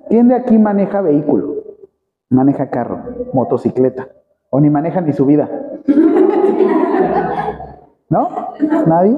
¿Quién 0.10 0.27
de 0.27 0.36
aquí 0.36 0.58
maneja 0.58 1.01
vehículo? 1.01 1.63
Maneja 2.30 2.70
carro, 2.70 3.00
motocicleta, 3.32 4.10
o 4.50 4.60
ni 4.60 4.70
maneja 4.70 5.00
ni 5.00 5.13
su 5.13 5.25
vida. 5.25 5.50
¿No? 8.10 8.30
¿Nadie? 8.86 9.18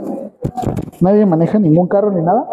¿Nadie 1.01 1.25
maneja 1.25 1.57
ningún 1.57 1.87
carro 1.87 2.11
ni 2.11 2.21
nada? 2.21 2.47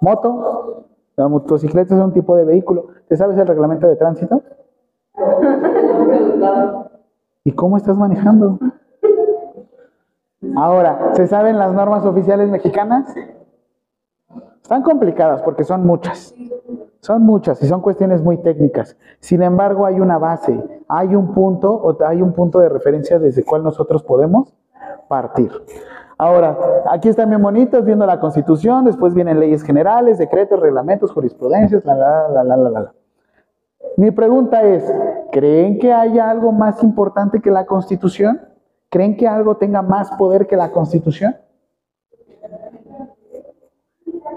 ¿Moto? 0.00 0.86
La 1.16 1.28
motocicleta 1.28 1.94
es 1.94 2.00
un 2.00 2.12
tipo 2.12 2.36
de 2.36 2.44
vehículo. 2.44 2.88
¿Te 3.08 3.16
sabes 3.16 3.36
el 3.38 3.46
reglamento 3.46 3.86
de 3.86 3.96
tránsito? 3.96 4.42
¿Y 7.44 7.52
cómo 7.52 7.76
estás 7.76 7.96
manejando? 7.96 8.58
Ahora, 10.56 11.12
¿se 11.14 11.26
saben 11.26 11.58
las 11.58 11.72
normas 11.72 12.04
oficiales 12.04 12.50
mexicanas? 12.50 13.14
Están 14.62 14.82
complicadas 14.82 15.42
porque 15.42 15.64
son 15.64 15.86
muchas. 15.86 16.34
Son 17.00 17.22
muchas 17.22 17.60
y 17.62 17.66
son 17.66 17.80
cuestiones 17.80 18.22
muy 18.22 18.38
técnicas. 18.38 18.96
Sin 19.18 19.42
embargo, 19.42 19.86
hay 19.86 19.98
una 20.00 20.18
base, 20.18 20.62
hay 20.88 21.16
un 21.16 21.34
punto 21.34 21.98
hay 22.06 22.22
un 22.22 22.32
punto 22.32 22.60
de 22.60 22.68
referencia 22.68 23.18
desde 23.18 23.40
el 23.40 23.46
cual 23.46 23.64
nosotros 23.64 24.04
podemos 24.04 24.54
partir. 25.08 25.50
Ahora, 26.22 26.56
aquí 26.88 27.08
están 27.08 27.30
bien 27.30 27.42
bonitos 27.42 27.84
viendo 27.84 28.06
la 28.06 28.20
Constitución, 28.20 28.84
después 28.84 29.12
vienen 29.12 29.40
leyes 29.40 29.64
generales, 29.64 30.18
decretos, 30.18 30.60
reglamentos, 30.60 31.10
jurisprudencias, 31.10 31.84
la, 31.84 31.96
la, 31.96 32.28
la, 32.28 32.44
la, 32.44 32.56
la, 32.56 32.70
la. 32.70 32.94
Mi 33.96 34.12
pregunta 34.12 34.62
es, 34.62 34.84
¿creen 35.32 35.80
que 35.80 35.92
haya 35.92 36.30
algo 36.30 36.52
más 36.52 36.80
importante 36.84 37.40
que 37.40 37.50
la 37.50 37.66
Constitución? 37.66 38.40
¿Creen 38.88 39.16
que 39.16 39.26
algo 39.26 39.56
tenga 39.56 39.82
más 39.82 40.12
poder 40.12 40.46
que 40.46 40.56
la 40.56 40.70
Constitución? 40.70 41.34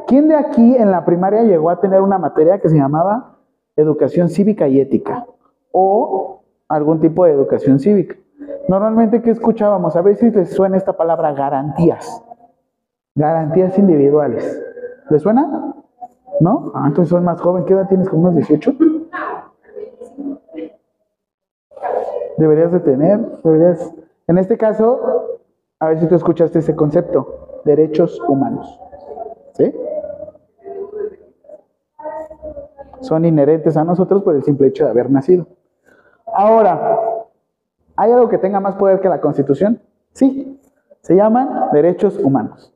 ¿Quién 0.08 0.28
de 0.28 0.38
aquí 0.38 0.76
en 0.78 0.90
la 0.90 1.06
primaria 1.06 1.44
llegó 1.44 1.70
a 1.70 1.80
tener 1.80 2.02
una 2.02 2.18
materia 2.18 2.58
que 2.58 2.70
se 2.70 2.78
llamaba 2.78 3.38
educación 3.76 4.30
cívica 4.30 4.68
y 4.68 4.80
ética? 4.80 5.28
O 5.72 6.42
algún 6.68 7.00
tipo 7.00 7.26
de 7.26 7.34
educación 7.34 7.78
cívica. 7.78 8.16
Normalmente, 8.68 9.22
¿qué 9.22 9.32
escuchábamos? 9.32 9.96
A 9.96 10.02
ver 10.02 10.16
si 10.16 10.32
les 10.32 10.54
suena 10.54 10.78
esta 10.78 10.94
palabra 10.94 11.34
garantías. 11.34 12.24
Garantías 13.14 13.78
individuales. 13.78 14.62
¿Les 15.10 15.22
suena? 15.22 15.76
¿No? 16.40 16.72
Ah, 16.74 16.86
entonces 16.88 17.10
soy 17.10 17.22
más 17.22 17.40
joven. 17.40 17.66
¿Qué 17.66 17.74
edad 17.74 17.88
tienes? 17.88 18.10
¿Como 18.10 18.24
unos 18.24 18.36
18? 18.36 18.74
Deberías 22.38 22.72
de 22.72 22.80
tener, 22.80 23.20
deberías... 23.44 23.94
En 24.28 24.38
este 24.38 24.58
caso, 24.58 25.40
a 25.80 25.90
ver 25.90 26.00
si 26.00 26.08
tú 26.08 26.16
escuchaste 26.16 26.60
ese 26.60 26.76
concepto, 26.76 27.62
derechos 27.64 28.20
humanos. 28.28 28.80
¿Sí? 29.54 29.74
Son 33.02 33.24
inherentes 33.24 33.78
a 33.78 33.84
nosotros 33.84 34.24
por 34.24 34.36
el 34.36 34.44
simple 34.44 34.68
hecho 34.68 34.84
de 34.86 34.90
haber 34.90 35.12
nacido. 35.12 35.48
Ahora, 36.26 37.15
¿hay 37.96 38.12
algo 38.12 38.30
que 38.30 38.38
tenga 38.38 38.60
más 38.60 38.76
poder 38.76 39.00
que 39.00 39.10
la 39.10 39.22
Constitución? 39.22 39.82
Sí, 40.14 40.60
se 41.02 41.16
llaman 41.16 41.70
derechos 41.72 42.18
humanos. 42.18 42.74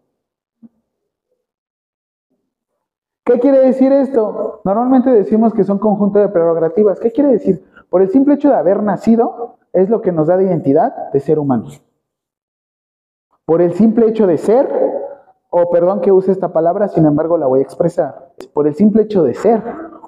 ¿Qué 3.24 3.40
quiere 3.40 3.60
decir 3.60 3.92
esto? 3.92 4.62
Normalmente 4.64 5.12
decimos 5.12 5.54
que 5.54 5.64
son 5.64 5.78
conjunto 5.78 6.18
de 6.18 6.30
prerrogativas. 6.30 7.00
¿Qué 7.00 7.12
quiere 7.12 7.30
decir? 7.30 7.64
Por 7.90 8.02
el 8.02 8.10
simple 8.10 8.36
hecho 8.36 8.50
de 8.50 8.56
haber 8.56 8.82
nacido 8.82 9.58
es 9.72 9.90
lo 9.90 10.02
que 10.02 10.12
nos 10.12 10.28
da 10.28 10.38
de 10.38 10.46
identidad 10.46 11.12
de 11.12 11.20
ser 11.20 11.38
humanos. 11.38 11.84
Por 13.46 13.62
el 13.62 13.74
simple 13.74 14.08
hecho 14.08 14.26
de 14.26 14.38
ser, 14.38 14.68
o 15.50 15.70
perdón 15.70 16.02
que 16.02 16.12
use 16.12 16.32
esta 16.32 16.54
palabra, 16.54 16.88
sin 16.88 17.06
embargo 17.06 17.38
la 17.38 17.48
voy 17.48 17.60
a 17.60 17.64
expresar. 17.64 18.32
Por 18.54 18.68
el 18.68 18.76
simple 18.76 19.04
hecho 19.04 19.24
de 19.24 19.34
ser 19.34 19.62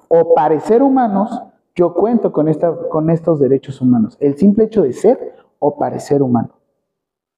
o 0.08 0.34
parecer 0.34 0.82
humanos, 0.84 1.44
yo 1.76 1.94
cuento 1.94 2.32
con, 2.32 2.48
esta, 2.48 2.76
con 2.90 3.10
estos 3.10 3.40
derechos 3.40 3.82
humanos. 3.82 4.18
El 4.20 4.38
simple 4.38 4.66
hecho 4.66 4.84
de 4.84 4.94
ser 4.94 5.36
o 5.60 5.78
parecer 5.78 6.22
humano. 6.22 6.50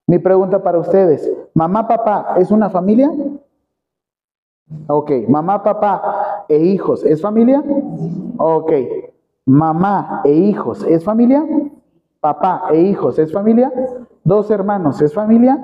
Mi 0.07 0.19
pregunta 0.19 0.61
para 0.61 0.79
ustedes, 0.79 1.31
¿mamá, 1.53 1.87
papá 1.87 2.35
es 2.37 2.51
una 2.51 2.69
familia? 2.69 3.11
Ok, 4.87 5.11
mamá, 5.27 5.63
papá 5.63 6.45
e 6.49 6.57
hijos, 6.57 7.03
¿es 7.05 7.21
familia? 7.21 7.63
Ok, 8.37 8.71
mamá 9.45 10.21
e 10.25 10.33
hijos, 10.33 10.83
¿es 10.83 11.03
familia? 11.03 11.45
Papá 12.19 12.63
e 12.71 12.81
hijos, 12.81 13.19
¿es 13.19 13.31
familia? 13.31 13.71
Dos 14.23 14.49
hermanos, 14.49 15.01
¿es 15.01 15.13
familia? 15.13 15.59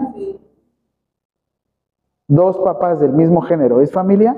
Dos 2.27 2.59
papás 2.59 2.99
del 2.99 3.13
mismo 3.13 3.41
género, 3.41 3.81
¿es 3.81 3.91
familia? 3.91 4.35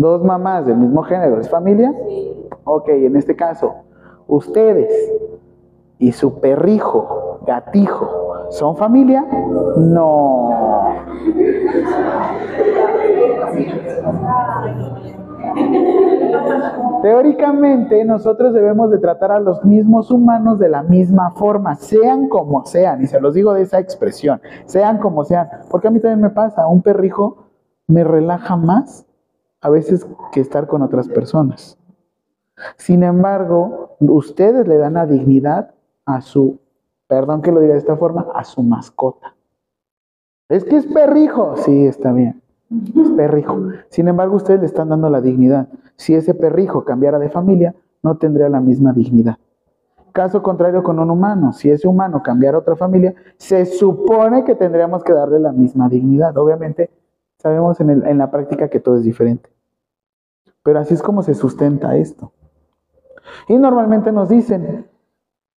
Dos 0.00 0.24
mamás 0.24 0.64
del 0.64 0.78
mismo 0.78 1.02
género, 1.02 1.38
¿es 1.38 1.50
familia? 1.50 1.92
Ok, 2.64 2.88
en 2.88 3.16
este 3.16 3.36
caso, 3.36 3.74
ustedes 4.28 4.90
y 5.98 6.12
su 6.12 6.40
perrijo, 6.40 7.40
gatijo, 7.46 8.08
¿son 8.48 8.78
familia? 8.78 9.26
No. 9.76 10.48
Teóricamente, 17.02 18.02
nosotros 18.06 18.54
debemos 18.54 18.90
de 18.90 19.00
tratar 19.00 19.32
a 19.32 19.38
los 19.38 19.62
mismos 19.66 20.10
humanos 20.10 20.58
de 20.58 20.70
la 20.70 20.82
misma 20.82 21.32
forma, 21.32 21.74
sean 21.74 22.30
como 22.30 22.64
sean, 22.64 23.02
y 23.02 23.06
se 23.06 23.20
los 23.20 23.34
digo 23.34 23.52
de 23.52 23.64
esa 23.64 23.78
expresión, 23.78 24.40
sean 24.64 24.96
como 24.96 25.24
sean, 25.24 25.46
porque 25.70 25.88
a 25.88 25.90
mí 25.90 26.00
también 26.00 26.22
me 26.22 26.30
pasa, 26.30 26.66
un 26.68 26.80
perrijo 26.80 27.50
me 27.86 28.02
relaja 28.02 28.56
más 28.56 29.06
a 29.60 29.70
veces 29.70 30.06
que 30.32 30.40
estar 30.40 30.66
con 30.66 30.82
otras 30.82 31.08
personas. 31.08 31.78
Sin 32.76 33.02
embargo, 33.02 33.96
ustedes 34.00 34.66
le 34.66 34.76
dan 34.76 34.94
la 34.94 35.06
dignidad 35.06 35.74
a 36.04 36.20
su, 36.20 36.60
perdón 37.06 37.42
que 37.42 37.52
lo 37.52 37.60
diga 37.60 37.74
de 37.74 37.78
esta 37.78 37.96
forma, 37.96 38.26
a 38.34 38.44
su 38.44 38.62
mascota. 38.62 39.34
Es 40.48 40.64
que 40.64 40.76
es 40.76 40.86
perrijo, 40.86 41.56
sí, 41.56 41.86
está 41.86 42.12
bien. 42.12 42.42
Es 42.96 43.10
perrijo. 43.10 43.56
Sin 43.88 44.08
embargo, 44.08 44.36
ustedes 44.36 44.60
le 44.60 44.66
están 44.66 44.88
dando 44.88 45.08
la 45.10 45.20
dignidad. 45.20 45.68
Si 45.96 46.14
ese 46.14 46.34
perrijo 46.34 46.84
cambiara 46.84 47.18
de 47.18 47.28
familia, 47.28 47.74
no 48.02 48.16
tendría 48.16 48.48
la 48.48 48.60
misma 48.60 48.92
dignidad. 48.92 49.36
Caso 50.12 50.42
contrario 50.42 50.82
con 50.82 50.98
un 50.98 51.10
humano, 51.10 51.52
si 51.52 51.70
ese 51.70 51.86
humano 51.86 52.22
cambiara 52.22 52.56
a 52.56 52.60
otra 52.60 52.74
familia, 52.74 53.14
se 53.36 53.64
supone 53.64 54.44
que 54.44 54.56
tendríamos 54.56 55.04
que 55.04 55.12
darle 55.12 55.38
la 55.38 55.52
misma 55.52 55.88
dignidad. 55.88 56.36
Obviamente, 56.36 56.90
sabemos 57.40 57.80
en, 57.80 58.18
la 58.18 58.30
práctica 58.30 58.68
que 58.68 58.80
todo 58.80 58.96
es 58.96 59.04
diferente. 59.04 59.50
Pero 60.62 60.78
así 60.78 60.94
es 60.94 61.02
como 61.02 61.22
se 61.22 61.34
sustenta 61.34 61.96
esto. 61.96 62.32
Y 63.48 63.56
normalmente 63.58 64.12
nos 64.12 64.28
dicen, 64.28 64.86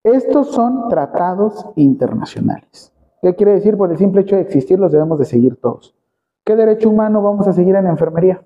estos 0.04 0.50
son 0.50 0.88
tratados 0.88 1.66
internacionales. 1.76 2.92
¿Qué 3.22 3.34
quiere 3.34 3.52
decir? 3.52 3.76
Por 3.76 3.90
el 3.90 3.96
simple 3.98 4.22
hecho 4.22 4.36
de 4.36 4.42
existir 4.42 4.78
los 4.78 4.92
debemos 4.92 5.18
de 5.18 5.24
seguir 5.24 5.56
todos. 5.56 5.96
¿Qué 6.44 6.54
derecho 6.54 6.90
humano 6.90 7.22
vamos 7.22 7.46
a 7.48 7.52
seguir 7.52 7.74
en 7.74 7.84
la 7.84 7.90
enfermería? 7.90 8.44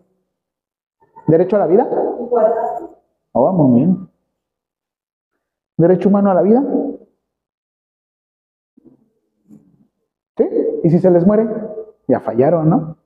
¿Derecho 1.27 1.57
a 1.57 1.61
la 1.61 1.67
vida? 1.67 1.89
Oh, 3.33 3.53
muy 3.53 3.81
bien. 3.81 4.09
¿Derecho 5.77 6.09
humano 6.09 6.31
a 6.31 6.35
la 6.35 6.43
vida? 6.43 6.63
¿Sí? 10.37 10.49
¿Y 10.85 10.91
si 10.91 10.99
se 11.01 11.11
les 11.11 11.27
muere? 11.27 11.49
Ya 12.07 12.21
fallaron, 12.21 12.69
¿no? 12.69 13.04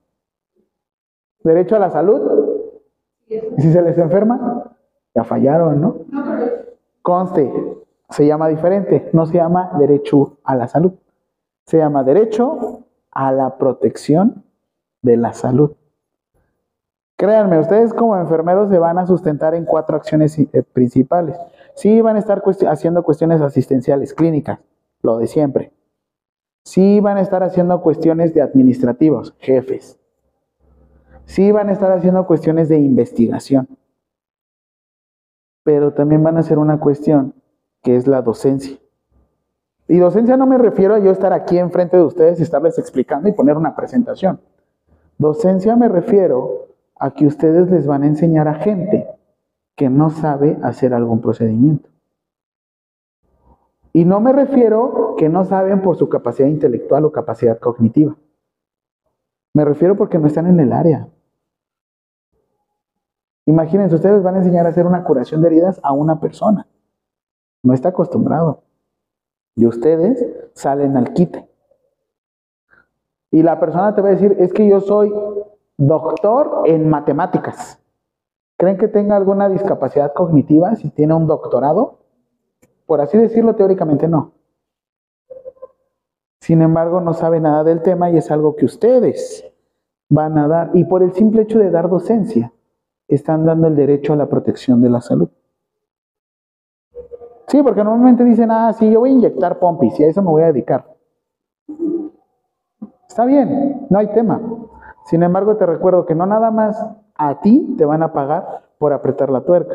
¿Derecho 1.49 1.77
a 1.77 1.79
la 1.79 1.91
salud? 1.91 2.21
¿Y 3.27 3.63
si 3.63 3.73
se 3.73 3.81
les 3.81 3.97
enferma? 3.97 4.77
Ya 5.15 5.25
fallaron, 5.25 5.81
¿no? 5.81 5.97
Conste, 7.01 7.51
se 8.11 8.27
llama 8.27 8.49
diferente, 8.49 9.09
no 9.15 9.25
se 9.25 9.39
llama 9.39 9.73
derecho 9.79 10.37
a 10.45 10.55
la 10.55 10.69
salud, 10.69 10.93
se 11.65 11.79
llama 11.79 12.05
derecho 12.05 12.85
a 13.11 13.33
la 13.33 13.57
protección 13.57 14.45
de 15.01 15.17
la 15.17 15.33
salud. 15.33 15.73
Créanme, 17.17 17.59
ustedes 17.59 17.95
como 17.95 18.15
enfermeros 18.19 18.69
se 18.69 18.79
van 18.79 18.99
a 18.99 19.07
sustentar 19.07 19.55
en 19.55 19.65
cuatro 19.65 19.97
acciones 19.97 20.39
eh, 20.39 20.63
principales. 20.63 21.35
Sí 21.77 22.03
van 22.03 22.17
a 22.17 22.19
estar 22.19 22.43
haciendo 22.69 23.03
cuestiones 23.05 23.41
asistenciales, 23.41 24.13
clínicas, 24.13 24.59
lo 25.01 25.17
de 25.17 25.27
siempre. 25.27 25.73
Sí 26.65 27.01
van 27.01 27.17
a 27.17 27.23
estar 27.23 27.43
haciendo 27.43 27.81
cuestiones 27.81 28.35
de 28.35 28.43
administrativos, 28.43 29.35
jefes. 29.39 29.99
Sí 31.29 31.53
van 31.53 31.69
a 31.69 31.73
estar 31.73 31.93
haciendo 31.93 32.27
cuestiones 32.27 32.71
de 32.71 32.79
investigación. 32.79 33.69
Pero 35.63 35.93
también 35.93 36.23
van 36.23 36.39
a 36.39 36.41
hacer 36.41 36.59
una 36.59 36.81
cuestión 36.81 37.35
que 37.83 37.97
es 37.97 38.07
la 38.07 38.23
docencia. 38.23 38.79
Y 39.89 39.99
docencia 39.99 40.39
no 40.39 40.47
me 40.47 40.57
refiero 40.57 40.95
a 40.95 40.99
yo 41.01 41.11
estar 41.11 41.35
aquí 41.35 41.59
enfrente 41.59 41.99
de 41.99 42.03
ustedes 42.03 42.41
y 42.41 42.43
estarles 42.43 42.79
explicando 42.79 43.29
y 43.29 43.33
poner 43.33 43.59
una 43.59 43.77
presentación. 43.77 44.41
Docencia 45.19 45.77
me 45.77 45.89
refiero 45.89 46.69
a 46.99 47.11
que 47.11 47.27
ustedes 47.27 47.71
les 47.71 47.87
van 47.87 48.05
a 48.05 48.07
enseñar 48.07 48.49
a 48.49 48.55
gente 48.55 49.07
que 49.77 49.91
no 49.91 50.09
sabe 50.09 50.57
hacer 50.63 50.95
algún 50.95 51.21
procedimiento. 51.21 51.91
Y 53.93 54.07
no 54.07 54.21
me 54.21 54.33
refiero 54.33 55.15
que 55.19 55.29
no 55.29 55.45
saben 55.45 55.83
por 55.83 55.97
su 55.97 56.09
capacidad 56.09 56.49
intelectual 56.49 57.05
o 57.05 57.13
capacidad 57.13 57.59
cognitiva. 57.59 58.17
Me 59.53 59.67
refiero 59.67 59.95
porque 59.95 60.19
no 60.19 60.27
están 60.27 60.47
en 60.47 60.61
el 60.61 60.73
área. 60.73 61.09
Imagínense, 63.49 63.95
ustedes 63.95 64.23
van 64.23 64.35
a 64.35 64.39
enseñar 64.41 64.67
a 64.67 64.69
hacer 64.69 64.87
una 64.87 65.05
curación 65.05 65.41
de 65.41 65.47
heridas 65.47 65.81
a 65.83 65.95
una 65.95 66.21
persona. 66.21 66.67
No 67.63 67.73
está 67.73 67.89
acostumbrado. 67.89 68.65
Y 69.57 69.65
ustedes 69.65 70.23
salen 70.53 70.99
al 70.99 71.15
quite. 71.15 71.49
Y 73.31 73.43
la 73.43 73.59
persona 73.59 73.95
te 73.95 74.03
va 74.03 74.09
a 74.09 74.11
decir, 74.11 74.37
es 74.39 74.53
que 74.53 74.69
yo 74.69 74.81
soy 74.81 75.11
doctor 75.79 76.65
en 76.67 76.91
matemáticas. 76.91 77.81
¿Creen 78.59 78.77
que 78.77 78.89
tenga 78.89 79.17
alguna 79.17 79.49
discapacidad 79.49 80.13
cognitiva 80.13 80.75
si 80.77 80.91
tiene 80.91 81.15
un 81.15 81.27
doctorado? 81.27 82.01
Por 82.85 83.01
así 83.01 83.17
decirlo, 83.17 83.57
teóricamente 83.57 84.09
no. 84.09 84.33
Sin 86.43 86.61
embargo, 86.61 87.01
no 87.01 87.15
sabe 87.15 87.41
nada 87.41 87.65
del 87.65 87.81
tema 87.81 88.11
y 88.11 88.19
es 88.19 88.31
algo 88.31 88.57
que 88.57 88.67
ustedes 88.67 89.51
van 90.11 90.37
a 90.37 90.49
dar, 90.49 90.71
y 90.75 90.85
por 90.85 91.03
el 91.03 91.15
simple 91.15 91.43
hecho 91.43 91.59
de 91.59 91.71
dar 91.71 91.89
docencia, 91.89 92.53
están 93.09 93.45
dando 93.45 93.67
el 93.67 93.75
derecho 93.75 94.13
a 94.13 94.17
la 94.17 94.27
protección 94.27 94.83
de 94.83 94.91
la 94.91 95.01
salud. 95.01 95.31
Sí, 97.49 97.63
porque 97.63 97.83
normalmente 97.83 98.25
dicen, 98.25 98.51
ah, 98.51 98.73
sí, 98.75 98.91
yo 98.91 99.01
voy 99.01 99.11
a 99.11 99.15
inyectar 99.15 99.59
pompis 99.59 99.99
y 99.99 100.05
a 100.05 100.09
eso 100.09 100.23
me 100.23 100.29
voy 100.29 100.43
a 100.43 100.53
dedicar. 100.53 100.85
Está 103.09 103.25
bien, 103.25 103.87
no 103.89 103.99
hay 103.99 104.09
tema. 104.13 104.41
Sin 105.07 105.23
embargo, 105.23 105.57
te 105.57 105.65
recuerdo 105.65 106.05
que 106.05 106.15
no 106.15 106.27
nada 106.27 106.51
más 106.51 106.79
a 107.17 107.41
ti 107.41 107.75
te 107.79 107.87
van 107.87 108.03
a 108.03 108.13
pagar 108.13 108.65
por 108.79 108.93
apretar 108.93 109.31
la 109.31 109.41
tuerca. 109.41 109.75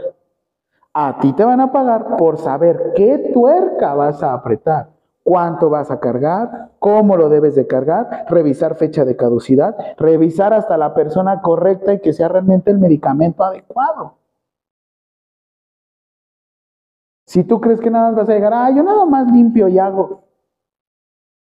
A 0.93 1.19
ti 1.19 1.33
te 1.33 1.43
van 1.43 1.59
a 1.59 1.71
pagar 1.71 2.17
por 2.17 2.37
saber 2.37 2.93
qué 2.95 3.31
tuerca 3.33 3.95
vas 3.95 4.21
a 4.21 4.33
apretar, 4.33 4.91
cuánto 5.23 5.69
vas 5.69 5.89
a 5.89 5.99
cargar, 5.99 6.71
cómo 6.79 7.17
lo 7.17 7.29
debes 7.29 7.55
de 7.55 7.65
cargar, 7.65 8.25
revisar 8.29 8.75
fecha 8.75 9.05
de 9.05 9.15
caducidad, 9.15 9.75
revisar 9.97 10.53
hasta 10.53 10.77
la 10.77 10.93
persona 10.93 11.41
correcta 11.41 11.93
y 11.93 11.99
que 12.01 12.13
sea 12.13 12.27
realmente 12.27 12.71
el 12.71 12.79
medicamento 12.79 13.43
adecuado. 13.43 14.17
Si 17.25 17.43
tú 17.43 17.61
crees 17.61 17.79
que 17.79 17.89
nada 17.89 18.09
más 18.09 18.15
vas 18.17 18.29
a 18.29 18.33
llegar, 18.33 18.53
ah, 18.53 18.69
yo 18.75 18.83
nada 18.83 19.05
más 19.05 19.31
limpio 19.31 19.67
y 19.69 19.79
hago, 19.79 20.23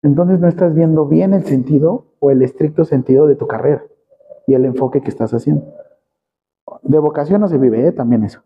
entonces 0.01 0.39
no 0.39 0.47
estás 0.47 0.75
viendo 0.75 1.05
bien 1.05 1.33
el 1.33 1.45
sentido 1.45 2.05
o 2.19 2.31
el 2.31 2.41
estricto 2.41 2.83
sentido 2.83 3.27
de 3.27 3.35
tu 3.35 3.47
carrera 3.47 3.83
y 4.45 4.53
el 4.53 4.65
enfoque 4.65 5.01
que 5.01 5.09
estás 5.09 5.33
haciendo. 5.33 5.73
De 6.83 6.99
vocación 6.99 7.41
no 7.41 7.47
se 7.47 7.57
vive, 7.57 7.87
¿eh? 7.87 7.91
también 7.91 8.23
eso. 8.23 8.41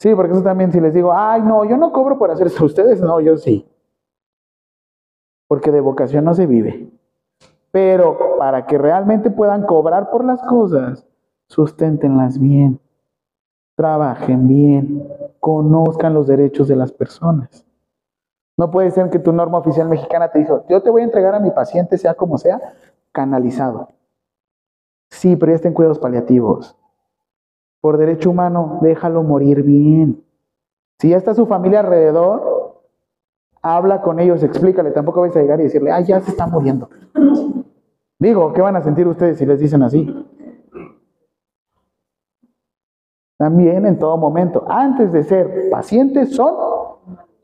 Sí, 0.00 0.14
porque 0.16 0.32
eso 0.32 0.42
también 0.42 0.72
si 0.72 0.80
les 0.80 0.92
digo, 0.92 1.12
ay, 1.12 1.42
no, 1.42 1.64
yo 1.64 1.76
no 1.76 1.92
cobro 1.92 2.18
por 2.18 2.30
hacer 2.30 2.48
esto, 2.48 2.64
ustedes 2.64 3.00
no, 3.00 3.20
yo 3.20 3.36
sí. 3.36 3.71
Porque 5.52 5.70
de 5.70 5.82
vocación 5.82 6.24
no 6.24 6.32
se 6.32 6.46
vive. 6.46 6.88
Pero 7.72 8.38
para 8.38 8.64
que 8.64 8.78
realmente 8.78 9.30
puedan 9.30 9.66
cobrar 9.66 10.08
por 10.08 10.24
las 10.24 10.40
cosas, 10.44 11.06
susténtenlas 11.46 12.38
bien, 12.38 12.80
trabajen 13.74 14.48
bien, 14.48 15.06
conozcan 15.40 16.14
los 16.14 16.26
derechos 16.26 16.68
de 16.68 16.76
las 16.76 16.90
personas. 16.90 17.66
No 18.56 18.70
puede 18.70 18.92
ser 18.92 19.10
que 19.10 19.18
tu 19.18 19.30
norma 19.30 19.58
oficial 19.58 19.90
mexicana 19.90 20.30
te 20.30 20.38
dijo, 20.38 20.64
yo 20.70 20.82
te 20.82 20.88
voy 20.88 21.02
a 21.02 21.04
entregar 21.04 21.34
a 21.34 21.40
mi 21.40 21.50
paciente, 21.50 21.98
sea 21.98 22.14
como 22.14 22.38
sea, 22.38 22.58
canalizado. 23.12 23.88
Sí, 25.10 25.36
pero 25.36 25.54
ya 25.54 25.74
cuidados 25.74 25.98
paliativos. 25.98 26.78
Por 27.82 27.98
derecho 27.98 28.30
humano, 28.30 28.78
déjalo 28.80 29.22
morir 29.22 29.64
bien. 29.64 30.24
Si 30.98 31.10
ya 31.10 31.18
está 31.18 31.34
su 31.34 31.44
familia 31.44 31.80
alrededor, 31.80 32.51
habla 33.62 34.02
con 34.02 34.20
ellos, 34.20 34.42
explícale. 34.42 34.90
Tampoco 34.90 35.22
vais 35.22 35.36
a 35.36 35.40
llegar 35.40 35.60
y 35.60 35.64
decirle, 35.64 35.92
ah, 35.92 36.00
ya 36.00 36.20
se 36.20 36.32
está 36.32 36.46
muriendo. 36.46 36.90
Digo, 38.18 38.52
¿qué 38.52 38.60
van 38.60 38.76
a 38.76 38.82
sentir 38.82 39.06
ustedes 39.06 39.38
si 39.38 39.46
les 39.46 39.58
dicen 39.60 39.82
así? 39.82 40.28
También 43.38 43.86
en 43.86 43.98
todo 43.98 44.16
momento, 44.16 44.64
antes 44.68 45.12
de 45.12 45.24
ser 45.24 45.68
pacientes, 45.70 46.34
son 46.34 46.54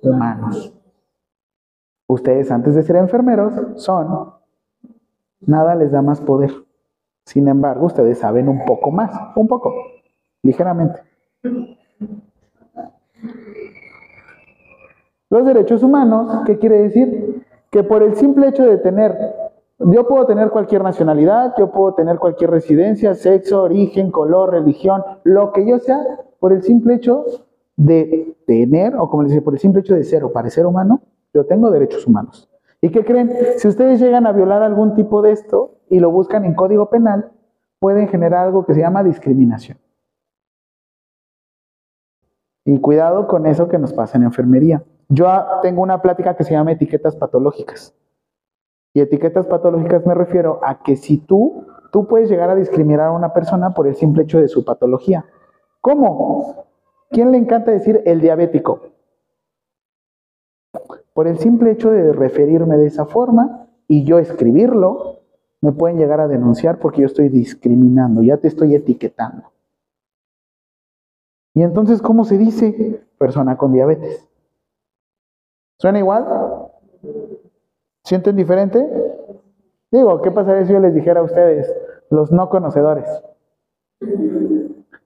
humanos. 0.02 0.72
Ustedes 2.06 2.50
antes 2.50 2.74
de 2.74 2.82
ser 2.82 2.96
enfermeros 2.96 3.82
son, 3.82 4.32
nada 5.40 5.74
les 5.74 5.90
da 5.90 6.02
más 6.02 6.20
poder. 6.20 6.52
Sin 7.24 7.48
embargo, 7.48 7.86
ustedes 7.86 8.18
saben 8.18 8.48
un 8.48 8.64
poco 8.64 8.90
más, 8.90 9.10
un 9.34 9.48
poco, 9.48 9.74
ligeramente. 10.42 11.02
Los 15.30 15.44
derechos 15.44 15.82
humanos, 15.82 16.42
¿qué 16.46 16.58
quiere 16.58 16.82
decir? 16.82 17.44
Que 17.70 17.82
por 17.82 18.02
el 18.02 18.16
simple 18.16 18.48
hecho 18.48 18.64
de 18.64 18.78
tener, 18.78 19.14
yo 19.78 20.08
puedo 20.08 20.24
tener 20.24 20.48
cualquier 20.48 20.82
nacionalidad, 20.82 21.54
yo 21.58 21.70
puedo 21.70 21.92
tener 21.94 22.18
cualquier 22.18 22.50
residencia, 22.50 23.14
sexo, 23.14 23.62
origen, 23.62 24.10
color, 24.10 24.52
religión, 24.52 25.02
lo 25.24 25.52
que 25.52 25.68
yo 25.68 25.78
sea, 25.78 26.00
por 26.40 26.52
el 26.52 26.62
simple 26.62 26.94
hecho 26.94 27.26
de 27.76 28.36
tener, 28.46 28.96
o 28.96 29.10
como 29.10 29.22
les 29.22 29.32
dice, 29.32 29.42
por 29.42 29.52
el 29.52 29.60
simple 29.60 29.82
hecho 29.82 29.94
de 29.94 30.04
ser 30.04 30.24
o 30.24 30.32
parecer 30.32 30.64
humano, 30.64 31.02
yo 31.34 31.44
tengo 31.44 31.70
derechos 31.70 32.06
humanos. 32.06 32.48
¿Y 32.80 32.88
qué 32.88 33.04
creen? 33.04 33.30
Si 33.58 33.68
ustedes 33.68 34.00
llegan 34.00 34.26
a 34.26 34.32
violar 34.32 34.62
algún 34.62 34.94
tipo 34.94 35.20
de 35.20 35.32
esto 35.32 35.74
y 35.90 36.00
lo 36.00 36.10
buscan 36.10 36.46
en 36.46 36.54
código 36.54 36.88
penal, 36.88 37.32
pueden 37.80 38.08
generar 38.08 38.46
algo 38.46 38.64
que 38.64 38.72
se 38.72 38.80
llama 38.80 39.02
discriminación. 39.02 39.78
Y 42.68 42.80
cuidado 42.80 43.26
con 43.26 43.46
eso 43.46 43.66
que 43.66 43.78
nos 43.78 43.94
pasa 43.94 44.18
en 44.18 44.24
enfermería. 44.24 44.84
Yo 45.08 45.26
tengo 45.62 45.80
una 45.80 46.02
plática 46.02 46.36
que 46.36 46.44
se 46.44 46.50
llama 46.50 46.72
etiquetas 46.72 47.16
patológicas. 47.16 47.94
Y 48.92 49.00
etiquetas 49.00 49.46
patológicas 49.46 50.04
me 50.04 50.14
refiero 50.14 50.60
a 50.62 50.82
que 50.82 50.96
si 50.96 51.16
tú, 51.16 51.64
tú 51.92 52.06
puedes 52.06 52.28
llegar 52.28 52.50
a 52.50 52.54
discriminar 52.54 53.06
a 53.06 53.12
una 53.12 53.32
persona 53.32 53.72
por 53.72 53.86
el 53.86 53.94
simple 53.94 54.24
hecho 54.24 54.38
de 54.38 54.48
su 54.48 54.66
patología. 54.66 55.24
¿Cómo? 55.80 56.66
¿Quién 57.10 57.32
le 57.32 57.38
encanta 57.38 57.70
decir 57.70 58.02
el 58.04 58.20
diabético? 58.20 58.82
Por 61.14 61.26
el 61.26 61.38
simple 61.38 61.70
hecho 61.70 61.90
de 61.90 62.12
referirme 62.12 62.76
de 62.76 62.88
esa 62.88 63.06
forma 63.06 63.66
y 63.86 64.04
yo 64.04 64.18
escribirlo, 64.18 65.20
me 65.62 65.72
pueden 65.72 65.96
llegar 65.96 66.20
a 66.20 66.28
denunciar 66.28 66.80
porque 66.80 67.00
yo 67.00 67.06
estoy 67.06 67.30
discriminando, 67.30 68.22
ya 68.22 68.36
te 68.36 68.48
estoy 68.48 68.74
etiquetando. 68.74 69.52
Y 71.54 71.62
entonces, 71.62 72.02
¿cómo 72.02 72.24
se 72.24 72.38
dice 72.38 73.02
persona 73.18 73.56
con 73.56 73.72
diabetes? 73.72 74.28
¿Suena 75.78 75.98
igual? 75.98 76.26
¿Sienten 78.04 78.36
diferente? 78.36 78.86
Digo, 79.90 80.20
¿qué 80.22 80.30
pasaría 80.30 80.66
si 80.66 80.72
yo 80.72 80.80
les 80.80 80.94
dijera 80.94 81.20
a 81.20 81.24
ustedes, 81.24 81.72
los 82.10 82.32
no 82.32 82.48
conocedores? 82.48 83.08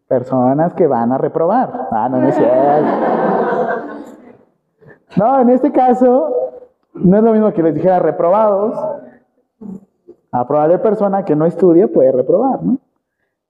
Personas 0.08 0.74
que 0.74 0.86
van 0.86 1.12
a 1.12 1.18
reprobar. 1.18 1.88
Ah, 1.90 2.08
no, 2.08 2.18
no 2.18 2.28
es 2.28 2.34
cierto. 2.34 2.54
No, 5.16 5.40
en 5.40 5.50
este 5.50 5.72
caso, 5.72 6.34
no 6.94 7.16
es 7.16 7.22
lo 7.22 7.32
mismo 7.32 7.52
que 7.52 7.62
les 7.62 7.74
dijera 7.74 7.98
reprobados. 7.98 8.78
A 10.30 10.46
probable 10.46 10.78
persona 10.78 11.24
que 11.24 11.36
no 11.36 11.44
estudie 11.44 11.86
puede 11.88 12.12
reprobar, 12.12 12.62
¿no? 12.62 12.78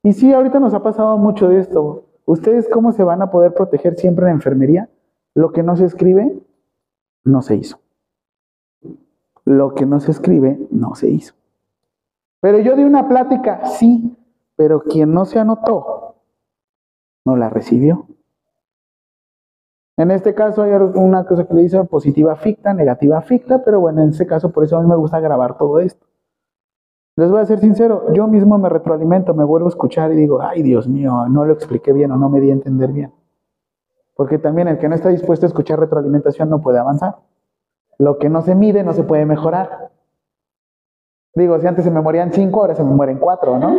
Y 0.02 0.12
sí, 0.12 0.33
ahorita 0.33 0.59
nos 0.59 0.74
ha 0.74 0.83
pasado 0.83 1.16
mucho 1.16 1.48
de 1.48 1.61
esto. 1.61 2.05
¿Ustedes 2.24 2.68
cómo 2.68 2.92
se 2.92 3.04
van 3.04 3.22
a 3.22 3.30
poder 3.30 3.54
proteger 3.54 3.96
siempre 3.96 4.26
en 4.26 4.32
enfermería? 4.32 4.88
Lo 5.35 5.52
que 5.52 5.62
no 5.62 5.76
se 5.76 5.87
escribe, 5.87 6.40
no 7.24 7.42
se 7.42 7.56
hizo. 7.56 7.80
Lo 9.44 9.74
que 9.74 9.87
no 9.87 10.00
se 10.00 10.11
escribe, 10.11 10.58
no 10.70 10.94
se 10.94 11.11
hizo. 11.11 11.35
Pero 12.40 12.58
yo 12.58 12.76
di 12.76 12.85
una 12.85 13.08
plática, 13.08 13.66
sí, 13.66 14.16
pero 14.56 14.82
quien 14.82 15.12
no 15.12 15.24
se 15.24 15.38
anotó, 15.38 16.16
no 17.24 17.37
la 17.37 17.48
recibió. 17.48 18.06
En 19.96 20.11
este 20.11 20.35
caso 20.35 20.62
hay 20.62 20.72
una 20.72 21.24
cosa 21.26 21.46
que 21.46 21.54
le 21.54 21.62
dice 21.62 21.82
positiva 21.85 22.35
ficta, 22.37 22.72
negativa 22.72 23.20
ficta, 23.22 23.62
pero 23.62 23.80
bueno, 23.80 24.02
en 24.02 24.11
este 24.11 24.26
caso 24.26 24.50
por 24.50 24.64
eso 24.64 24.76
a 24.76 24.82
mí 24.82 24.88
me 24.88 24.96
gusta 24.96 25.20
grabar 25.20 25.56
todo 25.58 25.80
esto. 25.80 26.06
Les 27.16 27.31
voy 27.31 27.40
a 27.40 27.44
ser 27.44 27.59
sincero, 27.59 28.12
yo 28.14 28.27
mismo 28.27 28.57
me 28.57 28.70
retroalimento, 28.70 29.35
me 29.35 29.44
vuelvo 29.44 29.66
a 29.66 29.68
escuchar 29.68 30.12
y 30.12 30.16
digo, 30.16 30.40
ay 30.40 30.62
Dios 30.62 30.88
mío, 30.88 31.27
no 31.29 31.44
lo 31.44 31.53
expliqué 31.53 31.92
bien 31.92 32.11
o 32.11 32.16
no 32.16 32.31
me 32.31 32.40
di 32.40 32.51
a 32.51 32.55
entender 32.55 32.90
bien. 32.90 33.12
Porque 34.16 34.38
también 34.38 34.68
el 34.68 34.79
que 34.79 34.88
no 34.88 34.94
está 34.94 35.11
dispuesto 35.11 35.44
a 35.44 35.48
escuchar 35.48 35.79
retroalimentación 35.79 36.48
no 36.48 36.62
puede 36.62 36.79
avanzar. 36.79 37.16
Lo 37.98 38.18
que 38.18 38.31
no 38.31 38.40
se 38.40 38.55
mide 38.55 38.83
no 38.83 38.94
se 38.94 39.05
puede 39.05 39.27
mejorar. 39.27 39.90
Digo, 41.35 41.59
si 41.61 41.66
antes 41.66 41.85
se 41.85 41.90
me 41.90 42.01
morían 42.01 42.33
cinco, 42.33 42.61
ahora 42.61 42.75
se 42.75 42.85
me 42.85 42.94
mueren 42.94 43.18
cuatro, 43.18 43.59
¿no? 43.59 43.75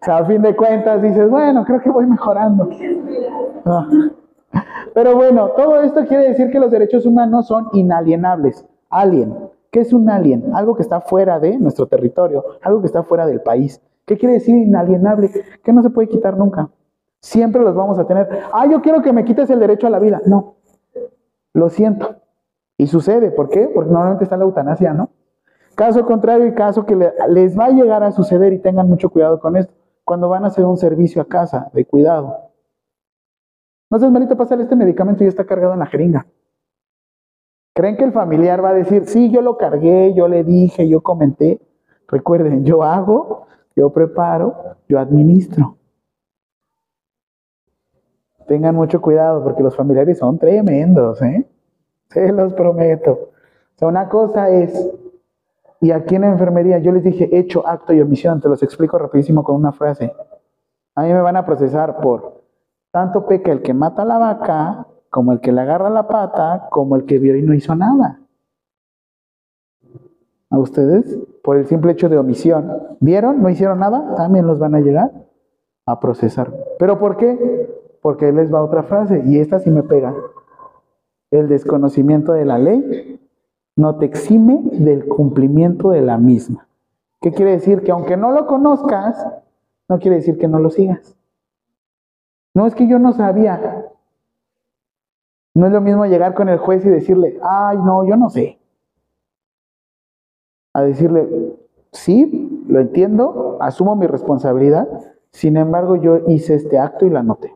O 0.00 0.04
sea, 0.04 0.18
a 0.18 0.24
fin 0.24 0.42
de 0.42 0.56
cuentas 0.56 1.02
dices, 1.02 1.28
bueno, 1.28 1.64
creo 1.64 1.80
que 1.80 1.90
voy 1.90 2.06
mejorando. 2.06 2.70
Ah. 3.66 3.86
Pero 4.94 5.14
bueno, 5.14 5.50
todo 5.50 5.82
esto 5.82 6.06
quiere 6.06 6.28
decir 6.28 6.50
que 6.50 6.58
los 6.58 6.70
derechos 6.70 7.04
humanos 7.04 7.46
son 7.46 7.68
inalienables. 7.72 8.66
Alien. 8.88 9.49
¿Qué 9.70 9.80
es 9.80 9.92
un 9.92 10.10
alien? 10.10 10.54
Algo 10.54 10.74
que 10.74 10.82
está 10.82 11.00
fuera 11.00 11.38
de 11.38 11.58
nuestro 11.58 11.86
territorio, 11.86 12.44
algo 12.62 12.80
que 12.80 12.86
está 12.86 13.02
fuera 13.02 13.26
del 13.26 13.40
país. 13.40 13.80
¿Qué 14.04 14.18
quiere 14.18 14.34
decir 14.34 14.56
inalienable? 14.56 15.30
Que 15.62 15.72
no 15.72 15.82
se 15.82 15.90
puede 15.90 16.08
quitar 16.08 16.36
nunca. 16.36 16.70
Siempre 17.20 17.62
los 17.62 17.74
vamos 17.74 17.98
a 17.98 18.06
tener. 18.06 18.28
Ah, 18.52 18.66
yo 18.66 18.80
quiero 18.82 19.02
que 19.02 19.12
me 19.12 19.24
quites 19.24 19.48
el 19.50 19.60
derecho 19.60 19.86
a 19.86 19.90
la 19.90 19.98
vida. 19.98 20.20
No. 20.26 20.56
Lo 21.52 21.68
siento. 21.68 22.16
Y 22.76 22.86
sucede. 22.88 23.30
¿Por 23.30 23.48
qué? 23.50 23.70
Porque 23.72 23.90
normalmente 23.90 24.24
está 24.24 24.36
la 24.36 24.44
eutanasia, 24.44 24.92
¿no? 24.92 25.10
Caso 25.76 26.04
contrario 26.04 26.46
y 26.46 26.54
caso 26.54 26.84
que 26.84 26.96
les 27.28 27.58
va 27.58 27.66
a 27.66 27.70
llegar 27.70 28.02
a 28.02 28.10
suceder 28.10 28.52
y 28.52 28.58
tengan 28.58 28.88
mucho 28.88 29.10
cuidado 29.10 29.38
con 29.38 29.56
esto 29.56 29.72
cuando 30.04 30.28
van 30.28 30.44
a 30.44 30.48
hacer 30.48 30.64
un 30.64 30.76
servicio 30.76 31.22
a 31.22 31.26
casa 31.26 31.70
de 31.72 31.84
cuidado. 31.84 32.50
No 33.90 33.98
seas 33.98 34.10
malito 34.10 34.36
pasar 34.36 34.60
este 34.60 34.74
medicamento 34.74 35.22
y 35.22 35.28
está 35.28 35.44
cargado 35.44 35.72
en 35.72 35.78
la 35.78 35.86
jeringa. 35.86 36.26
¿Creen 37.80 37.96
que 37.96 38.04
el 38.04 38.12
familiar 38.12 38.62
va 38.62 38.68
a 38.68 38.74
decir, 38.74 39.06
sí, 39.06 39.30
yo 39.30 39.40
lo 39.40 39.56
cargué, 39.56 40.12
yo 40.12 40.28
le 40.28 40.44
dije, 40.44 40.86
yo 40.86 41.00
comenté? 41.00 41.62
Recuerden, 42.08 42.62
yo 42.62 42.82
hago, 42.82 43.46
yo 43.74 43.88
preparo, 43.88 44.76
yo 44.86 44.98
administro. 44.98 45.78
Tengan 48.46 48.74
mucho 48.74 49.00
cuidado 49.00 49.42
porque 49.42 49.62
los 49.62 49.74
familiares 49.74 50.18
son 50.18 50.38
tremendos, 50.38 51.22
¿eh? 51.22 51.48
Se 52.10 52.30
los 52.30 52.52
prometo. 52.52 53.12
O 53.12 53.78
sea, 53.78 53.88
una 53.88 54.10
cosa 54.10 54.50
es 54.50 54.90
Y 55.80 55.90
aquí 55.92 56.16
en 56.16 56.20
la 56.20 56.32
enfermería 56.32 56.80
yo 56.80 56.92
les 56.92 57.02
dije 57.02 57.30
hecho, 57.32 57.66
acto 57.66 57.94
y 57.94 58.02
omisión. 58.02 58.42
Te 58.42 58.50
los 58.50 58.62
explico 58.62 58.98
rapidísimo 58.98 59.42
con 59.42 59.56
una 59.56 59.72
frase. 59.72 60.12
A 60.94 61.04
mí 61.04 61.10
me 61.14 61.22
van 61.22 61.36
a 61.36 61.46
procesar 61.46 61.98
por 62.02 62.42
tanto 62.90 63.24
peca 63.24 63.50
el 63.52 63.62
que 63.62 63.72
mata 63.72 64.02
a 64.02 64.04
la 64.04 64.18
vaca, 64.18 64.86
como 65.10 65.32
el 65.32 65.40
que 65.40 65.52
le 65.52 65.60
agarra 65.60 65.90
la 65.90 66.06
pata, 66.06 66.68
como 66.70 66.96
el 66.96 67.04
que 67.04 67.18
vio 67.18 67.36
y 67.36 67.42
no 67.42 67.52
hizo 67.52 67.74
nada. 67.74 68.20
A 70.48 70.58
ustedes, 70.58 71.18
por 71.42 71.56
el 71.56 71.66
simple 71.66 71.92
hecho 71.92 72.08
de 72.08 72.18
omisión, 72.18 72.96
¿vieron? 73.00 73.42
¿No 73.42 73.50
hicieron 73.50 73.80
nada? 73.80 74.14
También 74.16 74.46
los 74.46 74.58
van 74.58 74.74
a 74.74 74.80
llegar 74.80 75.10
a 75.86 76.00
procesar. 76.00 76.52
¿Pero 76.78 76.98
por 76.98 77.16
qué? 77.16 77.68
Porque 78.00 78.32
les 78.32 78.52
va 78.52 78.62
otra 78.62 78.84
frase, 78.84 79.22
y 79.26 79.38
esta 79.38 79.58
sí 79.58 79.70
me 79.70 79.82
pega. 79.82 80.14
El 81.30 81.48
desconocimiento 81.48 82.32
de 82.32 82.44
la 82.44 82.58
ley 82.58 83.20
no 83.76 83.96
te 83.96 84.06
exime 84.06 84.60
del 84.72 85.06
cumplimiento 85.06 85.90
de 85.90 86.02
la 86.02 86.18
misma. 86.18 86.66
¿Qué 87.20 87.32
quiere 87.32 87.52
decir? 87.52 87.82
Que 87.82 87.92
aunque 87.92 88.16
no 88.16 88.32
lo 88.32 88.46
conozcas, 88.46 89.26
no 89.88 89.98
quiere 89.98 90.16
decir 90.16 90.38
que 90.38 90.48
no 90.48 90.58
lo 90.58 90.70
sigas. 90.70 91.16
No 92.54 92.66
es 92.66 92.74
que 92.74 92.88
yo 92.88 92.98
no 92.98 93.12
sabía. 93.12 93.89
No 95.60 95.66
es 95.66 95.72
lo 95.74 95.82
mismo 95.82 96.06
llegar 96.06 96.32
con 96.32 96.48
el 96.48 96.56
juez 96.56 96.86
y 96.86 96.88
decirle, 96.88 97.38
ay, 97.42 97.76
no, 97.76 98.02
yo 98.06 98.16
no 98.16 98.30
sé. 98.30 98.58
A 100.72 100.80
decirle, 100.80 101.28
sí, 101.92 102.64
lo 102.66 102.80
entiendo, 102.80 103.58
asumo 103.60 103.94
mi 103.94 104.06
responsabilidad, 104.06 104.88
sin 105.32 105.58
embargo 105.58 105.96
yo 105.96 106.20
hice 106.28 106.54
este 106.54 106.78
acto 106.78 107.04
y 107.04 107.10
la 107.10 107.20
anoté. 107.20 107.54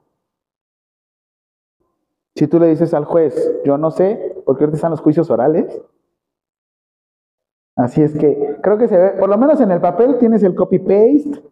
Si 2.36 2.46
tú 2.46 2.60
le 2.60 2.66
dices 2.66 2.92
al 2.92 3.06
juez, 3.06 3.34
yo 3.64 3.78
no 3.78 3.90
sé, 3.90 4.36
porque 4.44 4.64
ahorita 4.64 4.76
están 4.76 4.90
los 4.90 5.00
juicios 5.00 5.30
orales. 5.30 5.82
Así 7.74 8.02
es 8.02 8.14
que 8.14 8.58
creo 8.62 8.76
que 8.76 8.88
se 8.88 8.98
ve, 8.98 9.10
por 9.12 9.30
lo 9.30 9.38
menos 9.38 9.62
en 9.62 9.70
el 9.70 9.80
papel 9.80 10.18
tienes 10.18 10.42
el 10.42 10.54
copy-paste, 10.54 11.42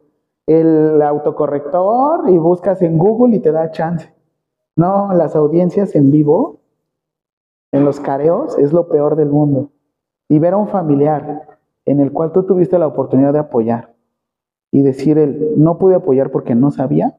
el 0.46 1.00
autocorrector 1.00 2.28
y 2.28 2.36
buscas 2.36 2.82
en 2.82 2.98
Google 2.98 3.36
y 3.36 3.40
te 3.40 3.52
da 3.52 3.70
chance. 3.70 4.12
No, 4.76 5.12
las 5.12 5.36
audiencias 5.36 5.94
en 5.94 6.10
vivo, 6.10 6.60
en 7.72 7.84
los 7.84 8.00
careos, 8.00 8.58
es 8.58 8.72
lo 8.72 8.88
peor 8.88 9.16
del 9.16 9.28
mundo. 9.28 9.70
Y 10.28 10.38
ver 10.38 10.54
a 10.54 10.56
un 10.56 10.68
familiar 10.68 11.58
en 11.84 12.00
el 12.00 12.12
cual 12.12 12.32
tú 12.32 12.44
tuviste 12.44 12.78
la 12.78 12.86
oportunidad 12.86 13.32
de 13.32 13.40
apoyar 13.40 13.94
y 14.70 14.82
decir 14.82 15.18
él, 15.18 15.54
no 15.56 15.78
pude 15.78 15.96
apoyar 15.96 16.30
porque 16.30 16.54
no 16.54 16.70
sabía. 16.70 17.18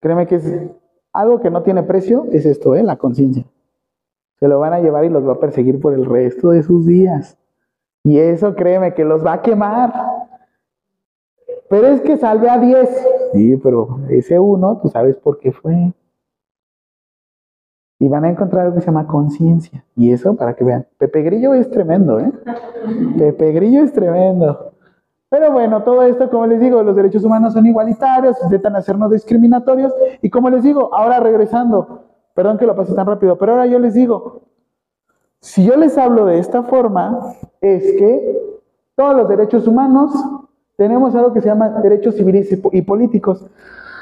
Créeme 0.00 0.26
que 0.26 0.36
es 0.36 0.70
algo 1.12 1.40
que 1.40 1.50
no 1.50 1.62
tiene 1.62 1.82
precio, 1.82 2.26
es 2.30 2.46
esto, 2.46 2.74
¿eh? 2.74 2.82
la 2.82 2.96
conciencia. 2.96 3.44
Se 4.38 4.48
lo 4.48 4.58
van 4.58 4.72
a 4.72 4.80
llevar 4.80 5.04
y 5.04 5.08
los 5.08 5.26
va 5.26 5.34
a 5.34 5.40
perseguir 5.40 5.80
por 5.80 5.92
el 5.94 6.04
resto 6.04 6.50
de 6.50 6.62
sus 6.62 6.86
días. 6.86 7.38
Y 8.04 8.18
eso 8.18 8.54
créeme 8.54 8.94
que 8.94 9.04
los 9.04 9.24
va 9.24 9.34
a 9.34 9.42
quemar. 9.42 9.92
Pero 11.68 11.86
es 11.88 12.00
que 12.00 12.16
salve 12.16 12.48
a 12.48 12.58
10. 12.58 13.06
Sí, 13.32 13.56
pero 13.56 14.00
ese 14.10 14.38
uno, 14.38 14.78
tú 14.82 14.88
sabes 14.88 15.16
por 15.16 15.38
qué 15.38 15.52
fue. 15.52 15.92
Y 17.98 18.08
van 18.08 18.24
a 18.24 18.30
encontrar 18.30 18.62
algo 18.66 18.74
que 18.74 18.80
se 18.80 18.86
llama 18.86 19.06
conciencia. 19.06 19.84
Y 19.96 20.12
eso, 20.12 20.34
para 20.34 20.54
que 20.54 20.64
vean, 20.64 20.86
Pepe 20.98 21.22
Grillo 21.22 21.54
es 21.54 21.70
tremendo, 21.70 22.18
¿eh? 22.18 22.32
Pepe 23.18 23.52
Grillo 23.52 23.84
es 23.84 23.92
tremendo. 23.92 24.72
Pero 25.28 25.50
bueno, 25.50 25.82
todo 25.82 26.02
esto, 26.02 26.28
como 26.28 26.46
les 26.46 26.60
digo, 26.60 26.82
los 26.82 26.94
derechos 26.94 27.24
humanos 27.24 27.54
son 27.54 27.64
igualitarios, 27.64 28.36
intentan 28.44 28.76
hacernos 28.76 29.10
discriminatorios. 29.10 29.94
Y 30.20 30.28
como 30.28 30.50
les 30.50 30.62
digo, 30.62 30.94
ahora 30.94 31.20
regresando, 31.20 32.04
perdón 32.34 32.58
que 32.58 32.66
lo 32.66 32.76
pase 32.76 32.94
tan 32.94 33.06
rápido, 33.06 33.38
pero 33.38 33.52
ahora 33.52 33.66
yo 33.66 33.78
les 33.78 33.94
digo, 33.94 34.42
si 35.40 35.64
yo 35.64 35.76
les 35.76 35.96
hablo 35.96 36.26
de 36.26 36.38
esta 36.38 36.64
forma, 36.64 37.34
es 37.62 37.82
que 37.98 38.58
todos 38.94 39.16
los 39.16 39.28
derechos 39.28 39.66
humanos 39.66 40.12
tenemos 40.82 41.14
algo 41.14 41.32
que 41.32 41.40
se 41.40 41.46
llama 41.46 41.68
derechos 41.80 42.16
civiles 42.16 42.50
y 42.72 42.82
políticos. 42.82 43.46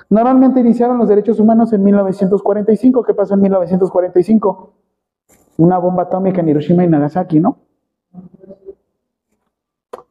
Normalmente 0.09 0.61
iniciaron 0.61 0.97
los 0.97 1.11
derechos 1.11 1.39
humanos 1.39 1.75
en 1.75 1.85
1945. 1.85 3.05
¿Qué 3.05 3.13
pasó 3.13 3.35
en 3.35 3.43
1945? 3.43 4.73
Una 5.59 5.77
bomba 5.77 6.05
atómica 6.05 6.41
en 6.41 6.49
Hiroshima 6.49 6.83
y 6.83 6.89
Nagasaki, 6.89 7.39
¿no? 7.39 7.59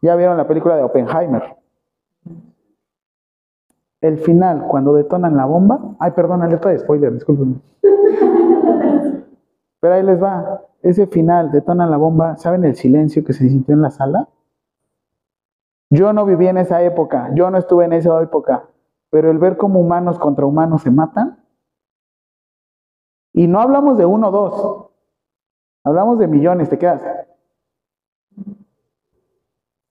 Ya 0.03 0.15
vieron 0.15 0.37
la 0.37 0.47
película 0.47 0.75
de 0.75 0.83
Oppenheimer. 0.83 1.55
El 4.01 4.19
final, 4.19 4.67
cuando 4.67 4.93
detonan 4.93 5.35
la 5.35 5.45
bomba. 5.45 5.95
Ay, 5.99 6.11
perdón, 6.11 6.43
alerta 6.43 6.69
de 6.69 6.77
spoiler, 6.77 7.11
disculpen. 7.11 7.59
Pero 9.79 9.93
ahí 9.95 10.03
les 10.03 10.21
va. 10.21 10.61
Ese 10.83 11.07
final, 11.07 11.51
detonan 11.51 11.89
la 11.89 11.97
bomba. 11.97 12.37
¿Saben 12.37 12.63
el 12.63 12.75
silencio 12.75 13.25
que 13.25 13.33
se 13.33 13.49
sintió 13.49 13.73
en 13.73 13.81
la 13.81 13.89
sala? 13.89 14.29
Yo 15.89 16.13
no 16.13 16.25
viví 16.25 16.47
en 16.47 16.57
esa 16.57 16.83
época, 16.83 17.31
yo 17.33 17.49
no 17.49 17.57
estuve 17.57 17.85
en 17.85 17.93
esa 17.93 18.21
época, 18.21 18.69
pero 19.09 19.31
el 19.31 19.39
ver 19.39 19.57
cómo 19.57 19.79
humanos 19.79 20.19
contra 20.19 20.45
humanos 20.45 20.83
se 20.83 20.91
matan, 20.91 21.43
y 23.33 23.47
no 23.47 23.59
hablamos 23.59 23.97
de 23.97 24.05
uno 24.05 24.29
o 24.29 24.31
dos, 24.31 24.89
hablamos 25.83 26.19
de 26.19 26.27
millones, 26.27 26.69
te 26.69 26.77
quedas. 26.77 27.01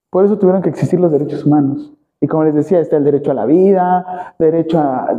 Por 0.09 0.25
eso 0.25 0.37
tuvieron 0.37 0.61
que 0.61 0.69
existir 0.69 0.99
los 0.99 1.11
derechos 1.11 1.45
humanos. 1.45 1.93
Y 2.21 2.27
como 2.27 2.43
les 2.43 2.53
decía, 2.53 2.79
está 2.79 2.97
el 2.97 3.03
derecho 3.05 3.31
a 3.31 3.33
la 3.33 3.45
vida, 3.45 4.35
derecho, 4.39 4.79
a, 4.79 5.15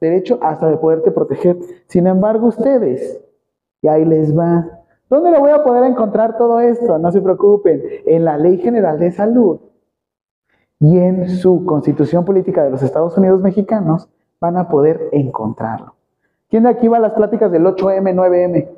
derecho 0.00 0.38
hasta 0.42 0.68
de 0.68 0.78
poderte 0.78 1.10
proteger. 1.10 1.58
Sin 1.86 2.06
embargo, 2.06 2.48
ustedes, 2.48 3.22
y 3.82 3.88
ahí 3.88 4.04
les 4.04 4.36
va. 4.36 4.66
¿Dónde 5.08 5.30
lo 5.30 5.40
voy 5.40 5.50
a 5.50 5.62
poder 5.62 5.84
encontrar 5.84 6.36
todo 6.36 6.60
esto? 6.60 6.98
No 6.98 7.12
se 7.12 7.20
preocupen. 7.20 7.82
En 8.06 8.24
la 8.24 8.36
Ley 8.36 8.58
General 8.58 8.98
de 8.98 9.12
Salud 9.12 9.60
y 10.80 10.98
en 10.98 11.28
su 11.28 11.64
constitución 11.66 12.24
política 12.24 12.64
de 12.64 12.70
los 12.70 12.82
Estados 12.82 13.16
Unidos 13.16 13.40
mexicanos 13.42 14.08
van 14.40 14.56
a 14.56 14.68
poder 14.68 15.10
encontrarlo. 15.12 15.94
¿Quién 16.48 16.62
de 16.64 16.70
aquí 16.70 16.88
va 16.88 16.96
a 16.96 17.00
las 17.00 17.12
pláticas 17.12 17.52
del 17.52 17.64
8M, 17.64 18.14
9M? 18.14 18.68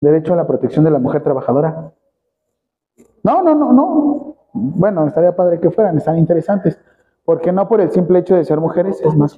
Derecho 0.00 0.32
a 0.32 0.36
la 0.36 0.46
protección 0.46 0.84
de 0.84 0.92
la 0.92 1.00
mujer 1.00 1.22
trabajadora. 1.22 1.92
No, 3.24 3.42
no, 3.42 3.54
no, 3.54 3.72
no. 3.72 4.36
Bueno, 4.52 5.06
estaría 5.06 5.34
padre 5.34 5.58
que 5.58 5.70
fueran, 5.70 5.98
están 5.98 6.16
interesantes. 6.16 6.78
Porque 7.24 7.52
no 7.52 7.68
por 7.68 7.80
el 7.80 7.90
simple 7.90 8.20
hecho 8.20 8.36
de 8.36 8.44
ser 8.44 8.60
mujeres 8.60 9.00
es 9.02 9.14
más. 9.16 9.36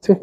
Sí. 0.00 0.18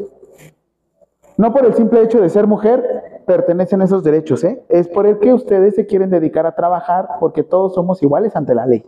No 1.40 1.54
por 1.54 1.66
el 1.66 1.74
simple 1.74 2.02
hecho 2.02 2.20
de 2.20 2.28
ser 2.28 2.48
mujer 2.48 3.24
pertenecen 3.26 3.82
esos 3.82 4.04
derechos, 4.04 4.44
¿eh? 4.44 4.62
Es 4.68 4.90
por 4.90 5.08
el 5.08 5.20
que 5.20 5.32
ustedes 5.32 5.74
se 5.74 5.86
quieren 5.86 6.10
dedicar 6.10 6.46
a 6.46 6.54
trabajar 6.54 7.12
porque 7.22 7.44
todos 7.44 7.76
somos 7.76 8.04
iguales 8.04 8.36
ante 8.36 8.54
la 8.54 8.66
ley. 8.66 8.86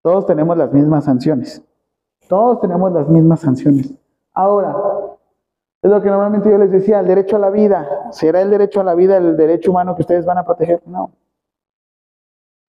Todos 0.00 0.24
tenemos 0.24 0.56
las 0.56 0.72
mismas 0.72 1.04
sanciones. 1.04 1.62
Todos 2.28 2.62
tenemos 2.62 2.90
las 2.92 3.10
mismas 3.10 3.40
sanciones. 3.40 3.92
Ahora, 4.32 4.74
es 5.82 5.90
lo 5.90 6.00
que 6.00 6.08
normalmente 6.08 6.48
yo 6.50 6.56
les 6.56 6.70
decía, 6.70 7.00
el 7.00 7.06
derecho 7.06 7.36
a 7.36 7.40
la 7.40 7.50
vida. 7.50 8.08
¿Será 8.10 8.40
el 8.40 8.48
derecho 8.48 8.80
a 8.80 8.84
la 8.84 8.94
vida 8.94 9.18
el 9.18 9.36
derecho 9.36 9.70
humano 9.70 9.94
que 9.94 10.00
ustedes 10.00 10.24
van 10.24 10.38
a 10.38 10.46
proteger? 10.46 10.80
No. 10.86 11.10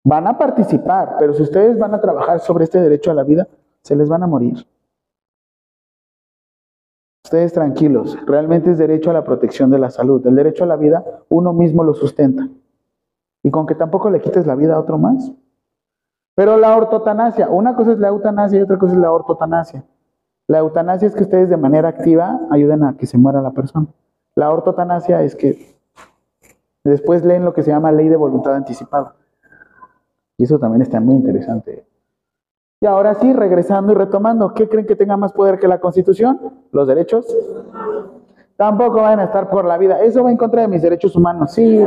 Van 0.04 0.26
a 0.26 0.36
participar, 0.36 1.16
pero 1.18 1.32
si 1.32 1.42
ustedes 1.42 1.78
van 1.78 1.94
a 1.94 2.02
trabajar 2.02 2.40
sobre 2.40 2.64
este 2.64 2.82
derecho 2.82 3.10
a 3.12 3.14
la 3.14 3.24
vida, 3.24 3.48
se 3.80 3.96
les 3.96 4.10
van 4.10 4.24
a 4.24 4.26
morir. 4.26 4.66
Ustedes 7.28 7.52
tranquilos, 7.52 8.16
realmente 8.24 8.70
es 8.70 8.78
derecho 8.78 9.10
a 9.10 9.12
la 9.12 9.22
protección 9.22 9.70
de 9.70 9.78
la 9.78 9.90
salud. 9.90 10.26
El 10.26 10.34
derecho 10.34 10.64
a 10.64 10.66
la 10.66 10.76
vida 10.76 11.04
uno 11.28 11.52
mismo 11.52 11.84
lo 11.84 11.92
sustenta. 11.92 12.48
Y 13.42 13.50
con 13.50 13.66
que 13.66 13.74
tampoco 13.74 14.08
le 14.08 14.22
quites 14.22 14.46
la 14.46 14.54
vida 14.54 14.76
a 14.76 14.80
otro 14.80 14.96
más. 14.96 15.30
Pero 16.34 16.56
la 16.56 16.74
ortotanasia, 16.74 17.50
una 17.50 17.76
cosa 17.76 17.92
es 17.92 17.98
la 17.98 18.08
eutanasia 18.08 18.58
y 18.58 18.62
otra 18.62 18.78
cosa 18.78 18.94
es 18.94 18.98
la 18.98 19.12
ortotanasia. 19.12 19.84
La 20.46 20.60
eutanasia 20.60 21.06
es 21.06 21.14
que 21.14 21.24
ustedes 21.24 21.50
de 21.50 21.58
manera 21.58 21.90
activa 21.90 22.40
ayuden 22.50 22.82
a 22.82 22.96
que 22.96 23.04
se 23.04 23.18
muera 23.18 23.42
la 23.42 23.50
persona. 23.50 23.88
La 24.34 24.50
ortotanasia 24.50 25.22
es 25.22 25.36
que 25.36 25.76
después 26.82 27.26
leen 27.26 27.44
lo 27.44 27.52
que 27.52 27.62
se 27.62 27.70
llama 27.70 27.92
ley 27.92 28.08
de 28.08 28.16
voluntad 28.16 28.54
anticipada. 28.54 29.16
Y 30.38 30.44
eso 30.44 30.58
también 30.58 30.80
está 30.80 30.98
muy 30.98 31.16
interesante. 31.16 31.87
Y 32.80 32.86
ahora 32.86 33.14
sí, 33.14 33.32
regresando 33.32 33.92
y 33.92 33.94
retomando, 33.96 34.54
¿qué 34.54 34.68
creen 34.68 34.86
que 34.86 34.94
tenga 34.94 35.16
más 35.16 35.32
poder 35.32 35.58
que 35.58 35.66
la 35.66 35.80
Constitución? 35.80 36.38
¿Los 36.70 36.86
derechos? 36.86 37.26
Tampoco 38.56 39.02
van 39.02 39.18
a 39.18 39.24
estar 39.24 39.50
por 39.50 39.64
la 39.64 39.78
vida. 39.78 40.00
Eso 40.00 40.22
va 40.22 40.30
en 40.30 40.36
contra 40.36 40.62
de 40.62 40.68
mis 40.68 40.82
derechos 40.82 41.16
humanos, 41.16 41.52
sí. 41.52 41.78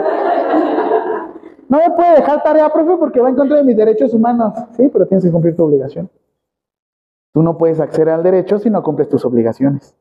No 1.70 1.78
me 1.78 1.90
puede 1.92 2.16
dejar 2.16 2.44
tarea, 2.44 2.70
profe, 2.70 2.98
porque 2.98 3.22
va 3.22 3.30
en 3.30 3.36
contra 3.36 3.58
de 3.58 3.64
mis 3.64 3.78
derechos 3.78 4.14
humanos. 4.14 4.54
Sí, 4.72 4.90
pero 4.92 5.06
tienes 5.06 5.24
que 5.24 5.32
cumplir 5.32 5.56
tu 5.56 5.64
obligación. 5.64 6.10
Tú 7.34 7.42
no 7.42 7.58
puedes 7.58 7.80
acceder 7.80 8.10
al 8.10 8.24
derecho 8.24 8.60
si 8.60 8.70
no 8.70 8.84
cumples 8.84 9.08
tus 9.08 9.24
obligaciones. 9.24 9.96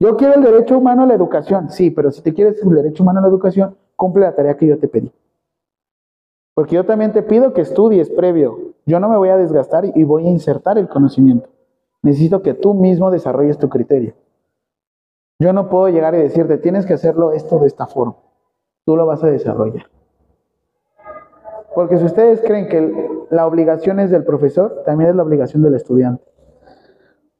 Yo 0.00 0.16
quiero 0.16 0.34
el 0.34 0.42
derecho 0.42 0.78
humano 0.78 1.02
a 1.02 1.06
la 1.06 1.14
educación, 1.14 1.68
sí, 1.70 1.90
pero 1.90 2.10
si 2.10 2.22
te 2.22 2.32
quieres 2.32 2.62
el 2.62 2.74
derecho 2.74 3.02
humano 3.02 3.18
a 3.18 3.22
la 3.22 3.28
educación, 3.28 3.76
cumple 3.94 4.22
la 4.24 4.34
tarea 4.34 4.56
que 4.56 4.66
yo 4.66 4.78
te 4.78 4.88
pedí. 4.88 5.12
Porque 6.54 6.76
yo 6.76 6.84
también 6.84 7.12
te 7.12 7.22
pido 7.22 7.52
que 7.52 7.60
estudies 7.60 8.08
previo 8.08 8.71
yo 8.86 9.00
no 9.00 9.08
me 9.08 9.16
voy 9.16 9.28
a 9.28 9.36
desgastar 9.36 9.84
y 9.84 10.04
voy 10.04 10.26
a 10.26 10.30
insertar 10.30 10.78
el 10.78 10.88
conocimiento. 10.88 11.48
Necesito 12.02 12.42
que 12.42 12.54
tú 12.54 12.74
mismo 12.74 13.10
desarrolles 13.10 13.58
tu 13.58 13.68
criterio. 13.68 14.14
Yo 15.38 15.52
no 15.52 15.68
puedo 15.68 15.88
llegar 15.88 16.14
y 16.14 16.18
decirte, 16.18 16.58
tienes 16.58 16.86
que 16.86 16.94
hacerlo 16.94 17.32
esto 17.32 17.58
de 17.58 17.66
esta 17.66 17.86
forma. 17.86 18.16
tú 18.84 18.96
lo 18.96 19.06
vas 19.06 19.22
a 19.22 19.28
desarrollar. 19.28 19.86
Porque 21.74 21.98
si 21.98 22.04
ustedes 22.04 22.42
creen 22.42 22.68
que 22.68 23.08
la 23.30 23.46
obligación 23.46 24.00
es 24.00 24.10
del 24.10 24.24
profesor, 24.24 24.82
también 24.84 25.10
es 25.10 25.16
la 25.16 25.22
obligación 25.22 25.62
del 25.62 25.74
estudiante. 25.74 26.24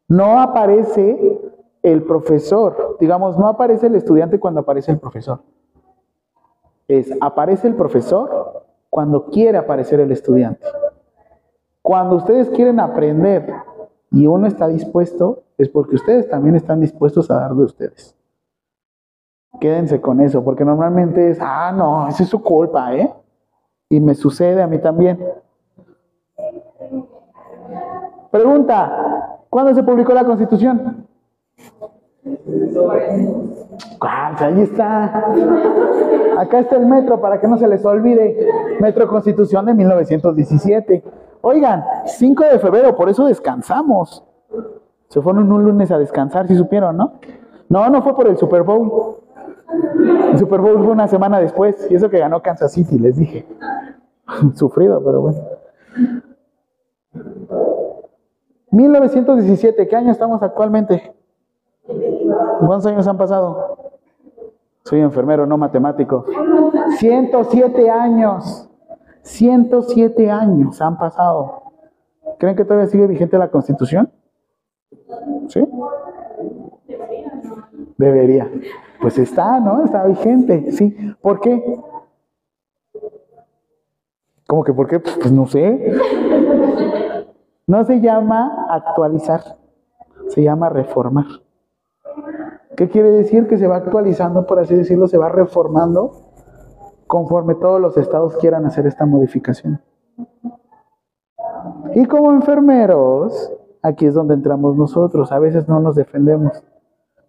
No 0.08 0.40
aparece 0.40 1.40
el 1.82 2.04
profesor, 2.04 2.96
digamos, 3.00 3.36
no 3.36 3.48
aparece 3.48 3.88
el 3.88 3.96
estudiante 3.96 4.38
cuando 4.38 4.60
aparece 4.60 4.92
el 4.92 4.98
profesor. 4.98 5.40
Es, 6.86 7.12
aparece 7.20 7.66
el 7.66 7.74
profesor 7.74 8.64
cuando 8.88 9.26
quiere 9.26 9.58
aparecer 9.58 10.00
el 10.00 10.12
estudiante. 10.12 10.66
Cuando 11.82 12.16
ustedes 12.16 12.48
quieren 12.50 12.78
aprender 12.78 13.52
y 14.10 14.26
uno 14.26 14.46
está 14.46 14.68
dispuesto, 14.68 15.42
es 15.58 15.68
porque 15.68 15.96
ustedes 15.96 16.28
también 16.28 16.54
están 16.54 16.80
dispuestos 16.80 17.30
a 17.30 17.40
dar 17.40 17.54
de 17.54 17.64
ustedes. 17.64 18.16
Quédense 19.60 20.00
con 20.00 20.20
eso, 20.20 20.42
porque 20.44 20.64
normalmente 20.64 21.30
es, 21.30 21.38
ah, 21.40 21.72
no, 21.76 22.08
esa 22.08 22.22
es 22.22 22.28
su 22.28 22.42
culpa, 22.42 22.94
¿eh? 22.94 23.12
Y 23.88 24.00
me 24.00 24.14
sucede 24.14 24.62
a 24.62 24.66
mí 24.66 24.78
también. 24.78 25.18
Pregunta, 28.30 29.38
¿cuándo 29.50 29.74
se 29.74 29.82
publicó 29.82 30.14
la 30.14 30.24
Constitución? 30.24 31.06
Ah, 34.00 34.34
ahí 34.38 34.60
está. 34.62 35.32
Acá 36.38 36.60
está 36.60 36.76
el 36.76 36.86
metro 36.86 37.20
para 37.20 37.40
que 37.40 37.46
no 37.46 37.58
se 37.58 37.68
les 37.68 37.84
olvide. 37.84 38.48
Metro 38.80 39.06
Constitución 39.06 39.66
de 39.66 39.74
1917. 39.74 41.04
Oigan, 41.42 41.84
5 42.06 42.44
de 42.44 42.58
febrero, 42.58 42.96
por 42.96 43.08
eso 43.08 43.26
descansamos. 43.26 44.24
Se 45.08 45.20
fueron 45.20 45.52
un 45.52 45.64
lunes 45.64 45.90
a 45.90 45.98
descansar, 45.98 46.46
si 46.46 46.56
supieron, 46.56 46.96
¿no? 46.96 47.14
No, 47.68 47.90
no 47.90 48.00
fue 48.02 48.14
por 48.14 48.28
el 48.28 48.36
Super 48.36 48.62
Bowl. 48.62 49.16
El 50.30 50.38
Super 50.38 50.60
Bowl 50.60 50.78
fue 50.78 50.92
una 50.92 51.08
semana 51.08 51.40
después, 51.40 51.86
y 51.90 51.94
eso 51.96 52.08
que 52.08 52.18
ganó 52.18 52.42
Kansas 52.42 52.72
City, 52.72 52.98
les 52.98 53.16
dije. 53.16 53.46
Sufrido, 54.54 55.02
pero 55.04 55.20
bueno. 55.20 55.38
1917, 58.70 59.86
¿qué 59.88 59.96
año 59.96 60.12
estamos 60.12 60.42
actualmente? 60.42 61.14
¿Cuántos 62.60 62.86
años 62.86 63.06
han 63.06 63.18
pasado? 63.18 63.76
Soy 64.84 65.00
enfermero, 65.00 65.46
no 65.46 65.58
matemático. 65.58 66.24
107 66.98 67.90
años. 67.90 68.68
107 69.22 70.30
años 70.30 70.80
han 70.80 70.98
pasado. 70.98 71.62
¿Creen 72.38 72.56
que 72.56 72.64
todavía 72.64 72.88
sigue 72.88 73.06
vigente 73.06 73.38
la 73.38 73.50
Constitución? 73.50 74.10
¿Sí? 75.48 75.64
Debería. 77.98 78.50
Pues 79.00 79.18
está, 79.18 79.60
¿no? 79.60 79.84
Está 79.84 80.04
vigente, 80.04 80.72
sí. 80.72 80.96
¿Por 81.20 81.40
qué? 81.40 81.80
¿Cómo 84.46 84.64
que 84.64 84.72
por 84.72 84.88
qué? 84.88 85.00
Pues, 85.00 85.16
pues 85.16 85.32
no 85.32 85.46
sé. 85.46 85.92
No 87.66 87.84
se 87.84 88.00
llama 88.00 88.66
actualizar, 88.70 89.40
se 90.28 90.42
llama 90.42 90.68
reformar. 90.68 91.26
¿Qué 92.76 92.88
quiere 92.88 93.10
decir? 93.10 93.46
Que 93.46 93.58
se 93.58 93.66
va 93.66 93.76
actualizando, 93.76 94.46
por 94.46 94.58
así 94.58 94.74
decirlo, 94.74 95.06
se 95.06 95.18
va 95.18 95.28
reformando 95.28 96.31
conforme 97.12 97.54
todos 97.56 97.78
los 97.78 97.98
estados 97.98 98.38
quieran 98.38 98.64
hacer 98.64 98.86
esta 98.86 99.04
modificación. 99.04 99.82
Y 101.94 102.06
como 102.06 102.32
enfermeros, 102.32 103.52
aquí 103.82 104.06
es 104.06 104.14
donde 104.14 104.32
entramos 104.32 104.78
nosotros. 104.78 105.30
A 105.30 105.38
veces 105.38 105.68
no 105.68 105.78
nos 105.78 105.94
defendemos. 105.94 106.64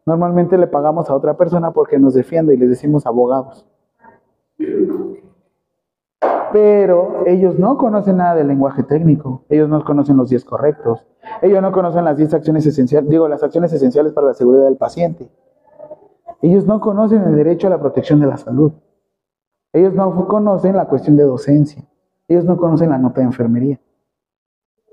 Normalmente 0.06 0.58
le 0.58 0.67
pagamos 0.67 1.10
a 1.10 1.15
otra 1.15 1.36
persona 1.36 1.72
porque 1.72 2.00
nos 2.00 2.13
defiende 2.13 2.54
y 2.54 2.58
les 2.58 2.69
decimos 2.69 3.06
abogados. 3.06 3.67
Pero 6.54 7.26
ellos 7.26 7.60
no 7.60 7.78
conocen 7.78 8.15
nada 8.15 8.36
del 8.36 8.48
lenguaje 8.48 8.84
técnico. 8.84 9.43
Ellos 9.50 9.67
no 9.67 9.84
conocen 9.84 10.15
los 10.15 10.30
10 10.30 10.46
correctos. 10.46 11.06
Ellos 11.41 11.62
no 11.62 11.74
conocen 11.74 12.06
las 12.06 12.15
10 12.15 12.36
acciones 12.36 12.65
esenciales, 12.65 13.10
digo, 13.10 13.28
las 13.28 13.43
acciones 13.43 13.74
esenciales 13.74 14.13
para 14.13 14.28
la 14.28 14.34
seguridad 14.34 14.63
del 14.63 14.78
paciente. 14.78 15.30
Ellos 16.41 16.65
no 16.65 16.80
conocen 16.80 17.24
el 17.24 17.36
derecho 17.36 17.67
a 17.67 17.72
la 17.72 17.82
protección 17.82 18.22
de 18.22 18.28
la 18.28 18.38
salud. 18.38 18.72
Ellos 19.73 19.93
no 19.93 20.27
conocen 20.27 20.77
la 20.77 20.86
cuestión 20.86 21.17
de 21.17 21.23
docencia. 21.23 21.83
Ellos 22.27 22.45
no 22.45 22.57
conocen 22.57 22.91
la 22.91 22.99
nota 22.99 23.21
de 23.21 23.27
enfermería. 23.27 23.79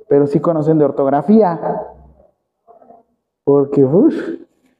Pero 0.08 0.26
sí 0.26 0.40
conocen 0.40 0.78
de 0.78 0.86
ortografía. 0.86 1.82
Porque, 3.44 3.84
uff, 3.84 4.14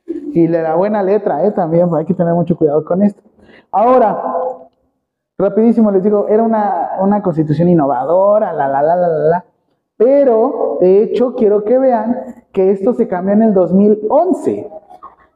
y 0.06 0.46
de 0.46 0.62
la 0.62 0.74
buena 0.74 1.02
letra, 1.02 1.44
¿eh? 1.44 1.52
También 1.52 1.88
hay 1.94 2.06
que 2.06 2.14
tener 2.14 2.34
mucho 2.34 2.56
cuidado 2.56 2.84
con 2.84 3.02
esto. 3.02 3.22
Ahora, 3.70 4.22
rapidísimo 5.38 5.90
les 5.90 6.02
digo, 6.02 6.26
era 6.28 6.42
una, 6.42 6.92
una 7.00 7.22
constitución 7.22 7.68
innovadora, 7.68 8.52
la, 8.52 8.68
la, 8.68 8.82
la, 8.82 8.96
la, 8.96 9.08
la, 9.08 9.18
la. 9.28 9.44
Pero, 9.96 10.78
de 10.80 11.02
hecho, 11.02 11.34
quiero 11.34 11.62
que 11.62 11.78
vean 11.78 12.44
que 12.52 12.70
esto 12.70 12.94
se 12.94 13.06
cambió 13.06 13.34
en 13.34 13.42
el 13.42 13.54
2011. 13.54 14.70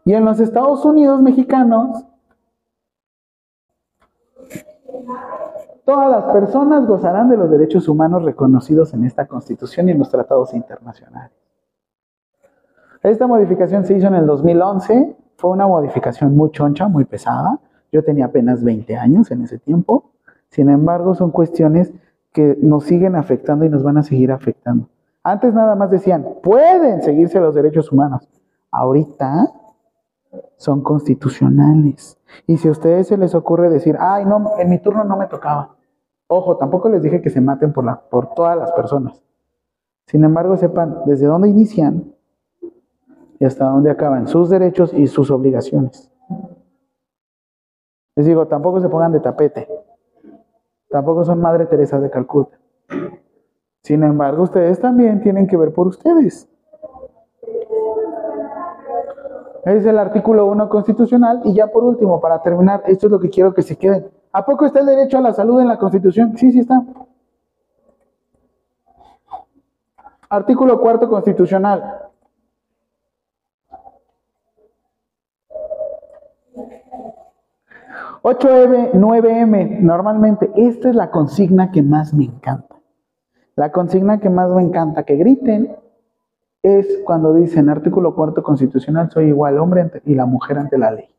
Y 0.07 0.14
en 0.14 0.24
los 0.24 0.40
Estados 0.40 0.85
Unidos 0.85 1.20
mexicanos 1.20 2.07
Todas 5.85 6.11
las 6.11 6.33
personas 6.33 6.87
gozarán 6.87 7.29
de 7.29 7.37
los 7.37 7.51
derechos 7.51 7.88
humanos 7.88 8.25
reconocidos 8.25 8.95
en 8.95 9.05
esta 9.05 9.27
Constitución 9.27 9.88
y 9.88 9.93
en 9.93 9.99
los 9.99 10.11
tratados 10.11 10.55
internacionales. 10.55 11.33
Esta 13.03 13.27
modificación 13.27 13.85
se 13.85 13.95
hizo 13.95 14.07
en 14.07 14.14
el 14.14 14.27
2011, 14.27 15.17
fue 15.37 15.51
una 15.51 15.67
modificación 15.67 16.35
muy 16.35 16.51
choncha, 16.53 16.88
muy 16.88 17.05
pesada. 17.05 17.61
Yo 17.93 18.03
tenía 18.03 18.27
apenas 18.27 18.64
20 18.64 18.97
años 18.97 19.31
en 19.31 19.43
ese 19.43 19.59
tiempo. 19.59 20.12
Sin 20.49 20.71
embargo, 20.71 21.14
son 21.14 21.31
cuestiones 21.31 21.93
que 22.33 22.57
nos 22.62 22.85
siguen 22.85 23.14
afectando 23.14 23.64
y 23.64 23.69
nos 23.69 23.83
van 23.83 23.99
a 23.99 24.03
seguir 24.03 24.33
afectando. 24.33 24.88
Antes 25.23 25.53
nada 25.53 25.75
más 25.75 25.90
decían, 25.90 26.27
pueden 26.43 27.03
seguirse 27.03 27.40
los 27.40 27.55
derechos 27.55 27.93
humanos. 27.93 28.29
Ahorita 28.71 29.53
son 30.57 30.83
constitucionales. 30.83 32.18
Y 32.47 32.57
si 32.57 32.68
a 32.68 32.73
ustedes 32.73 33.09
se 33.09 33.16
les 33.16 33.35
ocurre 33.35 33.70
decir, 33.70 33.97
ay, 33.99 34.25
no, 34.25 34.59
en 34.59 34.70
mi 34.70 34.79
turno 34.79 35.05
no 35.05 35.16
me 35.16 35.27
tocaba. 35.27 35.77
Ojo, 36.27 36.57
tampoco 36.57 36.88
les 36.88 37.03
dije 37.03 37.20
que 37.20 37.31
se 37.31 37.40
maten 37.40 37.73
por, 37.73 37.85
la, 37.85 38.01
por 38.01 38.35
todas 38.35 38.57
las 38.57 38.73
personas. 38.73 39.23
Sin 40.07 40.25
embargo, 40.25 40.57
sepan 40.57 40.99
desde 41.07 41.27
dónde 41.27 41.49
inician 41.49 42.14
y 43.38 43.44
hasta 43.44 43.66
dónde 43.66 43.90
acaban 43.90 44.27
sus 44.27 44.49
derechos 44.51 44.92
y 44.92 45.07
sus 45.07 45.31
obligaciones. 45.31 46.11
Les 48.16 48.27
digo, 48.27 48.47
tampoco 48.47 48.81
se 48.81 48.88
pongan 48.88 49.12
de 49.12 49.20
tapete. 49.20 49.68
Tampoco 50.88 51.25
son 51.25 51.40
Madre 51.40 51.66
Teresa 51.66 51.99
de 52.01 52.11
Calcuta. 52.11 52.59
Sin 53.83 54.03
embargo, 54.03 54.44
ustedes 54.44 54.81
también 54.81 55.20
tienen 55.20 55.47
que 55.47 55.57
ver 55.57 55.73
por 55.73 55.88
ustedes. 55.88 56.49
Es 59.64 59.87
el 59.87 59.98
artículo 59.98 60.46
1 60.46 60.68
constitucional. 60.68 61.40
Y 61.44 61.55
ya 61.55 61.68
por 61.68 61.85
último, 61.85 62.20
para 62.20 62.42
terminar, 62.42 62.83
esto 62.87 63.07
es 63.07 63.12
lo 63.12 63.20
que 63.20 63.31
quiero 63.31 63.55
que 63.55 63.62
se 63.62 63.77
queden. 63.77 64.11
¿A 64.33 64.44
poco 64.44 64.66
está 64.66 64.81
el 64.81 64.87
derecho 64.87 65.18
a 65.18 65.20
la 65.20 65.33
salud 65.33 65.61
en 65.61 65.68
la 65.68 65.79
Constitución? 65.79 66.37
Sí, 66.37 66.50
sí 66.50 66.59
está. 66.61 66.83
Artículo 70.29 70.81
4 70.81 71.09
constitucional. 71.09 72.00
...8M, 78.22 78.92
9M, 78.92 79.81
normalmente, 79.81 80.50
esta 80.57 80.88
es 80.88 80.94
la 80.94 81.11
consigna 81.11 81.70
que 81.70 81.83
más 81.83 82.14
me 82.14 82.24
encanta. 82.24 82.74
La 83.55 83.70
consigna 83.70 84.18
que 84.18 84.31
más 84.31 84.48
me 84.48 84.62
encanta, 84.62 85.03
que 85.03 85.16
griten, 85.16 85.77
es 86.64 87.03
cuando 87.05 87.35
dicen 87.35 87.68
artículo 87.68 88.14
cuarto 88.14 88.42
constitucional, 88.42 89.11
soy 89.11 89.27
igual 89.27 89.59
hombre 89.59 89.90
y 90.07 90.14
la 90.14 90.24
mujer 90.24 90.57
ante 90.59 90.79
la 90.79 90.90
ley. 90.92 91.14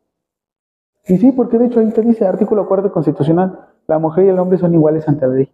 Y 1.07 1.17
sí, 1.17 1.31
porque 1.31 1.59
de 1.59 1.67
hecho 1.67 1.79
ahí 1.79 1.91
te 1.91 2.01
dice 2.01 2.25
artículo 2.25 2.67
cuarto 2.67 2.91
constitucional, 2.91 3.59
la 3.85 3.99
mujer 3.99 4.25
y 4.25 4.29
el 4.29 4.39
hombre 4.39 4.57
son 4.57 4.73
iguales 4.73 5.07
ante 5.07 5.27
la 5.27 5.35
ley. 5.35 5.53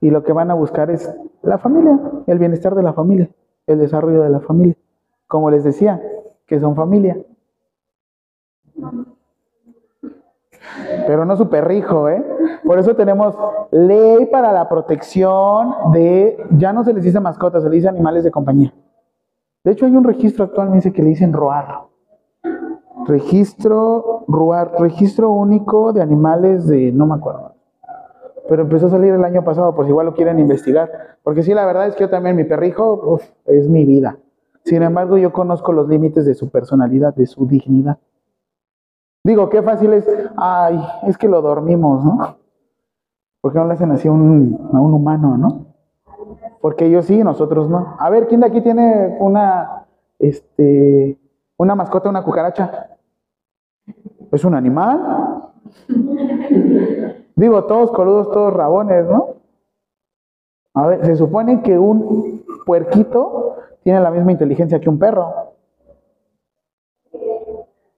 Y 0.00 0.10
lo 0.10 0.24
que 0.24 0.32
van 0.32 0.50
a 0.50 0.54
buscar 0.54 0.90
es 0.90 1.08
la 1.42 1.58
familia, 1.58 1.96
el 2.26 2.40
bienestar 2.40 2.74
de 2.74 2.82
la 2.82 2.92
familia, 2.92 3.30
el 3.68 3.78
desarrollo 3.78 4.20
de 4.20 4.30
la 4.30 4.40
familia. 4.40 4.76
Como 5.28 5.48
les 5.48 5.62
decía, 5.62 6.02
que 6.44 6.58
son 6.58 6.74
familia. 6.74 7.16
Pero 11.06 11.24
no 11.24 11.36
su 11.36 11.48
perrijo, 11.48 12.08
¿eh? 12.08 12.24
Por 12.64 12.78
eso 12.78 12.94
tenemos 12.94 13.36
ley 13.70 14.26
para 14.26 14.52
la 14.52 14.68
protección 14.68 15.74
de, 15.92 16.36
ya 16.52 16.72
no 16.72 16.84
se 16.84 16.92
les 16.92 17.04
dice 17.04 17.20
mascotas, 17.20 17.62
se 17.62 17.68
les 17.68 17.76
dice 17.76 17.88
animales 17.88 18.24
de 18.24 18.30
compañía. 18.30 18.72
De 19.64 19.72
hecho, 19.72 19.86
hay 19.86 19.96
un 19.96 20.04
registro 20.04 20.44
actualmente 20.44 20.92
que 20.92 21.02
le 21.02 21.10
dicen 21.10 21.32
ROAR. 21.32 21.82
Registro, 23.06 24.24
ROAR, 24.28 24.72
registro 24.78 25.30
único 25.30 25.92
de 25.92 26.02
animales 26.02 26.66
de, 26.66 26.92
no 26.92 27.06
me 27.06 27.14
acuerdo. 27.14 27.54
Pero 28.48 28.62
empezó 28.62 28.86
a 28.86 28.90
salir 28.90 29.12
el 29.14 29.24
año 29.24 29.44
pasado, 29.44 29.74
por 29.74 29.84
si 29.84 29.90
igual 29.90 30.06
lo 30.06 30.14
quieren 30.14 30.38
investigar. 30.38 30.90
Porque 31.22 31.42
sí, 31.42 31.54
la 31.54 31.64
verdad 31.64 31.86
es 31.86 31.94
que 31.94 32.04
yo 32.04 32.10
también, 32.10 32.36
mi 32.36 32.44
perrijo, 32.44 33.20
es 33.46 33.68
mi 33.68 33.84
vida. 33.84 34.18
Sin 34.64 34.82
embargo, 34.82 35.16
yo 35.16 35.32
conozco 35.32 35.72
los 35.72 35.88
límites 35.88 36.24
de 36.24 36.34
su 36.34 36.50
personalidad, 36.50 37.14
de 37.14 37.26
su 37.26 37.46
dignidad. 37.46 37.98
Digo, 39.24 39.48
qué 39.48 39.62
fácil 39.62 39.92
es, 39.92 40.08
ay, 40.36 40.82
es 41.04 41.16
que 41.16 41.28
lo 41.28 41.42
dormimos, 41.42 42.04
¿no? 42.04 42.36
¿Por 43.40 43.52
qué 43.52 43.58
no 43.58 43.66
le 43.66 43.74
hacen 43.74 43.92
así 43.92 44.08
a 44.08 44.12
un, 44.12 44.70
a 44.72 44.80
un 44.80 44.94
humano, 44.94 45.36
no? 45.36 45.66
Porque 46.60 46.86
ellos 46.86 47.06
sí, 47.06 47.22
nosotros 47.22 47.68
no. 47.68 47.96
A 47.98 48.10
ver, 48.10 48.26
¿quién 48.26 48.40
de 48.40 48.46
aquí 48.46 48.60
tiene 48.60 49.16
una, 49.20 49.86
este, 50.18 51.18
una 51.56 51.74
mascota, 51.74 52.08
una 52.08 52.24
cucaracha? 52.24 52.96
¿Es 54.30 54.44
un 54.44 54.54
animal? 54.54 55.50
Digo, 57.36 57.64
todos 57.64 57.90
coludos, 57.92 58.30
todos 58.30 58.52
rabones, 58.52 59.06
¿no? 59.06 59.36
A 60.74 60.86
ver, 60.86 61.04
se 61.04 61.16
supone 61.16 61.62
que 61.62 61.78
un 61.78 62.44
puerquito 62.64 63.56
tiene 63.82 64.00
la 64.00 64.10
misma 64.10 64.32
inteligencia 64.32 64.80
que 64.80 64.88
un 64.88 64.98
perro. 64.98 65.51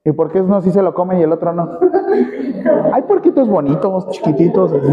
¿Y 0.05 0.13
por 0.13 0.31
qué 0.31 0.41
uno 0.43 0.61
sí 0.61 0.71
se 0.71 0.83
lo 0.83 0.93
come 0.93 1.19
y 1.19 1.23
el 1.23 1.33
otro 1.33 1.55
no? 1.55 1.79
Hay 2.93 3.03
puerquitos 3.03 3.49
bonitos, 3.49 4.09
chiquititos. 4.11 4.73
Así. 4.73 4.85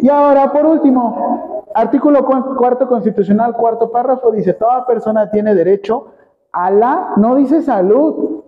Y 0.00 0.08
ahora, 0.08 0.50
por 0.52 0.66
último, 0.66 1.64
artículo 1.74 2.24
cuarto 2.24 2.88
constitucional, 2.88 3.54
cuarto 3.54 3.90
párrafo, 3.92 4.32
dice, 4.32 4.54
toda 4.54 4.86
persona 4.86 5.30
tiene 5.30 5.54
derecho 5.54 6.06
a 6.52 6.70
la, 6.70 7.12
no 7.16 7.36
dice 7.36 7.62
salud, 7.62 8.42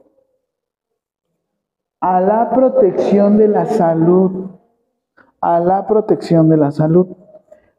a 2.00 2.20
la 2.20 2.50
protección 2.50 3.36
de 3.36 3.48
la 3.48 3.66
salud, 3.66 4.50
a 5.40 5.60
la 5.60 5.86
protección 5.86 6.48
de 6.48 6.56
la 6.56 6.70
salud. 6.72 7.06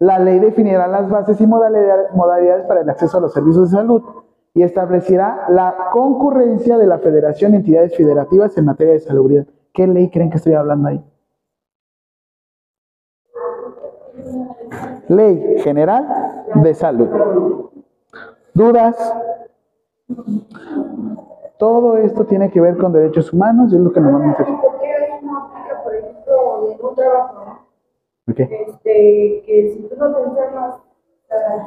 La 0.01 0.17
ley 0.17 0.39
definirá 0.39 0.87
las 0.87 1.07
bases 1.11 1.39
y 1.39 1.45
modalidades 1.45 2.65
para 2.67 2.81
el 2.81 2.89
acceso 2.89 3.19
a 3.19 3.21
los 3.21 3.33
servicios 3.33 3.69
de 3.69 3.77
salud 3.77 4.01
y 4.55 4.63
establecerá 4.63 5.45
la 5.49 5.75
concurrencia 5.93 6.79
de 6.79 6.87
la 6.87 6.97
federación 6.97 7.53
y 7.53 7.57
entidades 7.57 7.95
federativas 7.95 8.57
en 8.57 8.65
materia 8.65 8.93
de 8.93 8.99
salubridad. 8.99 9.45
¿Qué 9.71 9.85
ley 9.85 10.09
creen 10.09 10.31
que 10.31 10.37
estoy 10.37 10.55
hablando 10.55 10.87
ahí? 10.87 11.05
Ley 15.07 15.59
General 15.59 16.45
de 16.55 16.73
Salud. 16.73 17.69
¿Dudas? 18.55 19.13
Todo 21.59 21.97
esto 21.97 22.25
tiene 22.25 22.49
que 22.49 22.59
ver 22.59 22.75
con 22.75 22.91
derechos 22.91 23.31
humanos 23.31 23.71
y 23.71 23.75
es 23.75 23.81
lo 23.81 23.93
que 23.93 23.99
normalmente... 23.99 24.45
¿Por 24.45 24.79
qué 24.79 25.19
no 25.21 25.37
aplica, 25.37 25.83
por 25.83 25.93
ejemplo, 25.93 26.93
trabajo? 26.95 27.40
¿Qué? 28.27 28.43
Este, 28.67 29.43
que 29.45 29.73
si 29.73 29.81
tú 29.89 29.95
no 29.97 30.15
te 30.15 30.23
enfermas, 30.23 30.75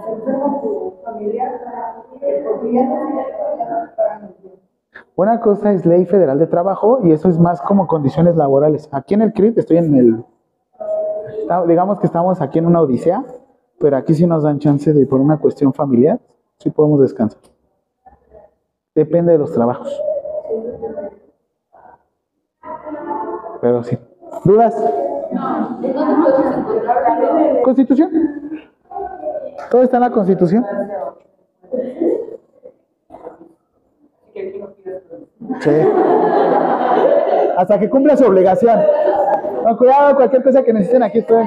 enferma 0.08 0.60
tu 0.62 0.94
familiar, 1.04 1.60
porque 2.20 2.72
ya 2.72 2.84
no. 2.84 3.24
Una 5.16 5.40
cosa 5.40 5.72
es 5.72 5.84
ley 5.84 6.06
federal 6.06 6.38
de 6.38 6.46
trabajo 6.46 7.00
y 7.02 7.12
eso 7.12 7.28
es 7.28 7.38
más 7.38 7.60
como 7.62 7.86
condiciones 7.86 8.36
laborales. 8.36 8.88
Aquí 8.92 9.14
en 9.14 9.22
el 9.22 9.32
CRIT 9.32 9.58
estoy 9.58 9.78
en 9.78 9.94
el 9.94 10.24
digamos 11.66 12.00
que 12.00 12.06
estamos 12.06 12.40
aquí 12.40 12.58
en 12.58 12.66
una 12.66 12.80
odisea, 12.80 13.24
pero 13.78 13.96
aquí 13.96 14.14
sí 14.14 14.26
nos 14.26 14.42
dan 14.42 14.58
chance 14.58 14.92
de, 14.92 15.06
por 15.06 15.20
una 15.20 15.38
cuestión 15.38 15.72
familiar, 15.72 16.20
sí 16.58 16.70
podemos 16.70 17.00
descansar. 17.00 17.40
Depende 18.94 19.32
de 19.32 19.38
los 19.38 19.52
trabajos. 19.52 20.00
Pero 23.60 23.82
sí. 23.82 23.98
¿Dudas? 24.44 24.74
Constitución. 27.64 28.10
Todo 29.70 29.82
está 29.82 29.96
en 29.96 30.02
la 30.02 30.10
Constitución. 30.10 30.64
Sí. 35.60 35.70
Hasta 37.56 37.78
que 37.78 37.88
cumpla 37.88 38.16
su 38.16 38.24
obligación. 38.24 38.80
No, 39.64 39.76
cuidado, 39.76 40.16
cualquier 40.16 40.42
cosa 40.42 40.62
que 40.62 40.72
necesiten, 40.72 41.02
aquí 41.02 41.18
estoy. 41.20 41.44